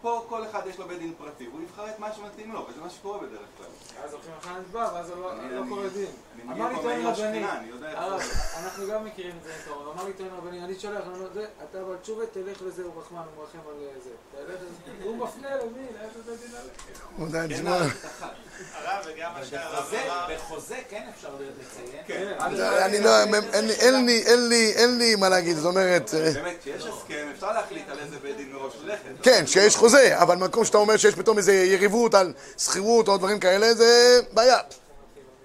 [0.02, 2.82] פה כל אחד יש לו בית דין פרטי, הוא יבחר את מה שמתאים לו, וזה
[2.82, 3.68] מה שקורה בדרך כלל.
[4.06, 6.06] אז הולכים אחרי הנתבע, ואז זה לא לא קורה דין.
[6.50, 8.34] אני אמר לי מגיע פה טוען רבני, השכנה, אני יודע איך זה.
[8.60, 11.46] אנחנו גם מכירים את זה מקרוב, אמר לי טוען רבני, אני שולח, אני אומר, זה,
[11.70, 14.10] אתה אבל תשובה, תלך לזה, הוא רחמן, הוא מרחם על זה.
[14.32, 18.32] תלך לזה, הוא מפנה למי, לאיזה בית דין מערכת אחת.
[18.74, 19.94] הרב, וגם מה שהרב
[20.36, 22.04] בחוזה- כן אפשר לציין.
[22.08, 22.34] כן.
[22.40, 24.06] אני לא, אין
[24.50, 26.12] לי, אין לי, מה להגיד, זאת אומרת...
[26.14, 29.02] אה, באמת, כשיש הסכם, אפשר להחליט על איזה בית דין מראש ללכת.
[29.24, 33.40] כן, שיש חוזה, אבל מקום שאתה אומר שיש פתאום איזה יריבות על שכירות או דברים
[33.40, 34.58] כאלה, זה בעיה.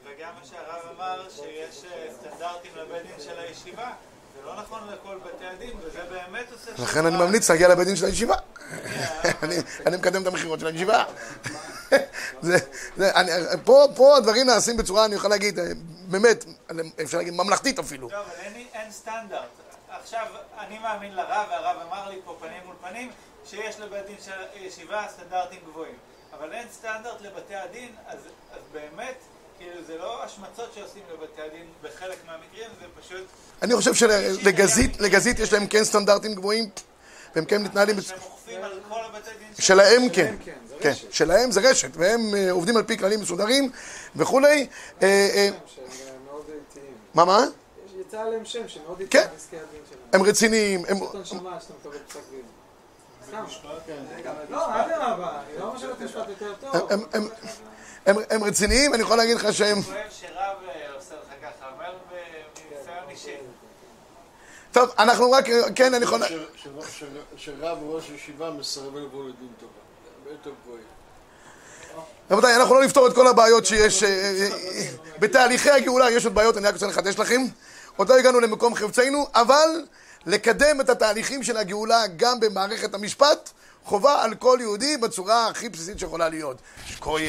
[0.05, 1.45] וגם מה שהרב אמר, שיש
[1.84, 3.90] אה, סטנדרטים לבית דין של הישיבה.
[4.36, 6.82] זה לא נכון לכל בתי הדין, וזה באמת עושה...
[6.82, 8.34] לכן אני ממליץ להגיע לבית דין של הישיבה.
[9.86, 11.05] אני- מקדם את המכירות של הישיבה.
[12.43, 12.59] זה-
[12.97, 13.30] זה- אני-
[13.64, 15.64] פה פה הדברים נעשים בצורה, אני יכול להגיד, אה,
[16.09, 16.45] באמת,
[17.03, 18.09] אפשר להגיד ממלכתית אפילו.
[18.11, 18.26] לא, אבל
[18.74, 19.62] אין סטנדרט.
[20.03, 20.27] עכשיו,
[20.59, 23.11] אני מאמין לרב, והרב אמר לי פה פנים מול פנים,
[23.47, 25.95] שיש לבית דין של ישיבה סטנדרטים גבוהים.
[26.39, 28.19] אבל אין סטנדרט לבתי הדין, אז,
[28.53, 29.15] אז באמת,
[29.59, 33.27] כאילו, זה לא השמצות שעושים לבתי הדין בחלק מהמקרים, זה פשוט...
[33.63, 36.71] אני חושב שלגזית לגזית יש להם כן סטנדרטים גבוהים,
[37.35, 37.97] והם כן מתנהלים...
[37.99, 40.93] בצ- שהם אוכפים על כל הבתי דין שלהם כן, כן, כן.
[41.11, 43.71] שלהם זה רשת, והם אה, עובדים על פי כללים מסודרים
[44.17, 44.67] וכולי.
[45.03, 45.49] אה, אה, אה.
[47.15, 47.45] מה, מה?
[48.13, 49.03] יצא עליהם שם שמאוד כן.
[49.05, 50.09] איטיים בפסקי הדין שלהם.
[50.13, 50.99] הם רציניים, הם...
[50.99, 52.43] זאת הנשמה שאתה מקבל פסק דין.
[53.29, 53.45] סתם.
[53.87, 54.03] כן.
[54.51, 56.91] לא, אדרבה, אני לא אומר שבית משפט יותר טוב.
[58.07, 59.79] הם- רציניים, אני יכול להגיד לך שהם...
[59.79, 60.03] אה.
[64.73, 65.45] טוב, אנחנו רק...
[65.75, 66.21] כן, אני יכול...
[67.37, 70.53] שרב וראש ישיבה מסרב לבוא לדין תורה.
[70.65, 70.85] גבוהים.
[72.31, 74.03] רבותיי, אנחנו לא נפתור את כל הבעיות שיש...
[74.03, 74.87] אה, אה,
[75.19, 77.43] בתהליכי הגאולה יש עוד בעיות, אני רק רוצה לחדש לכם.
[77.97, 79.84] עוד לא הגענו למקום חפצנו, אבל
[80.26, 83.51] לקדם את התהליכים של הגאולה גם במערכת המשפט,
[83.84, 86.57] חובה על כל יהודי בצורה הכי בסיסית שיכולה להיות.
[87.01, 87.20] כהן,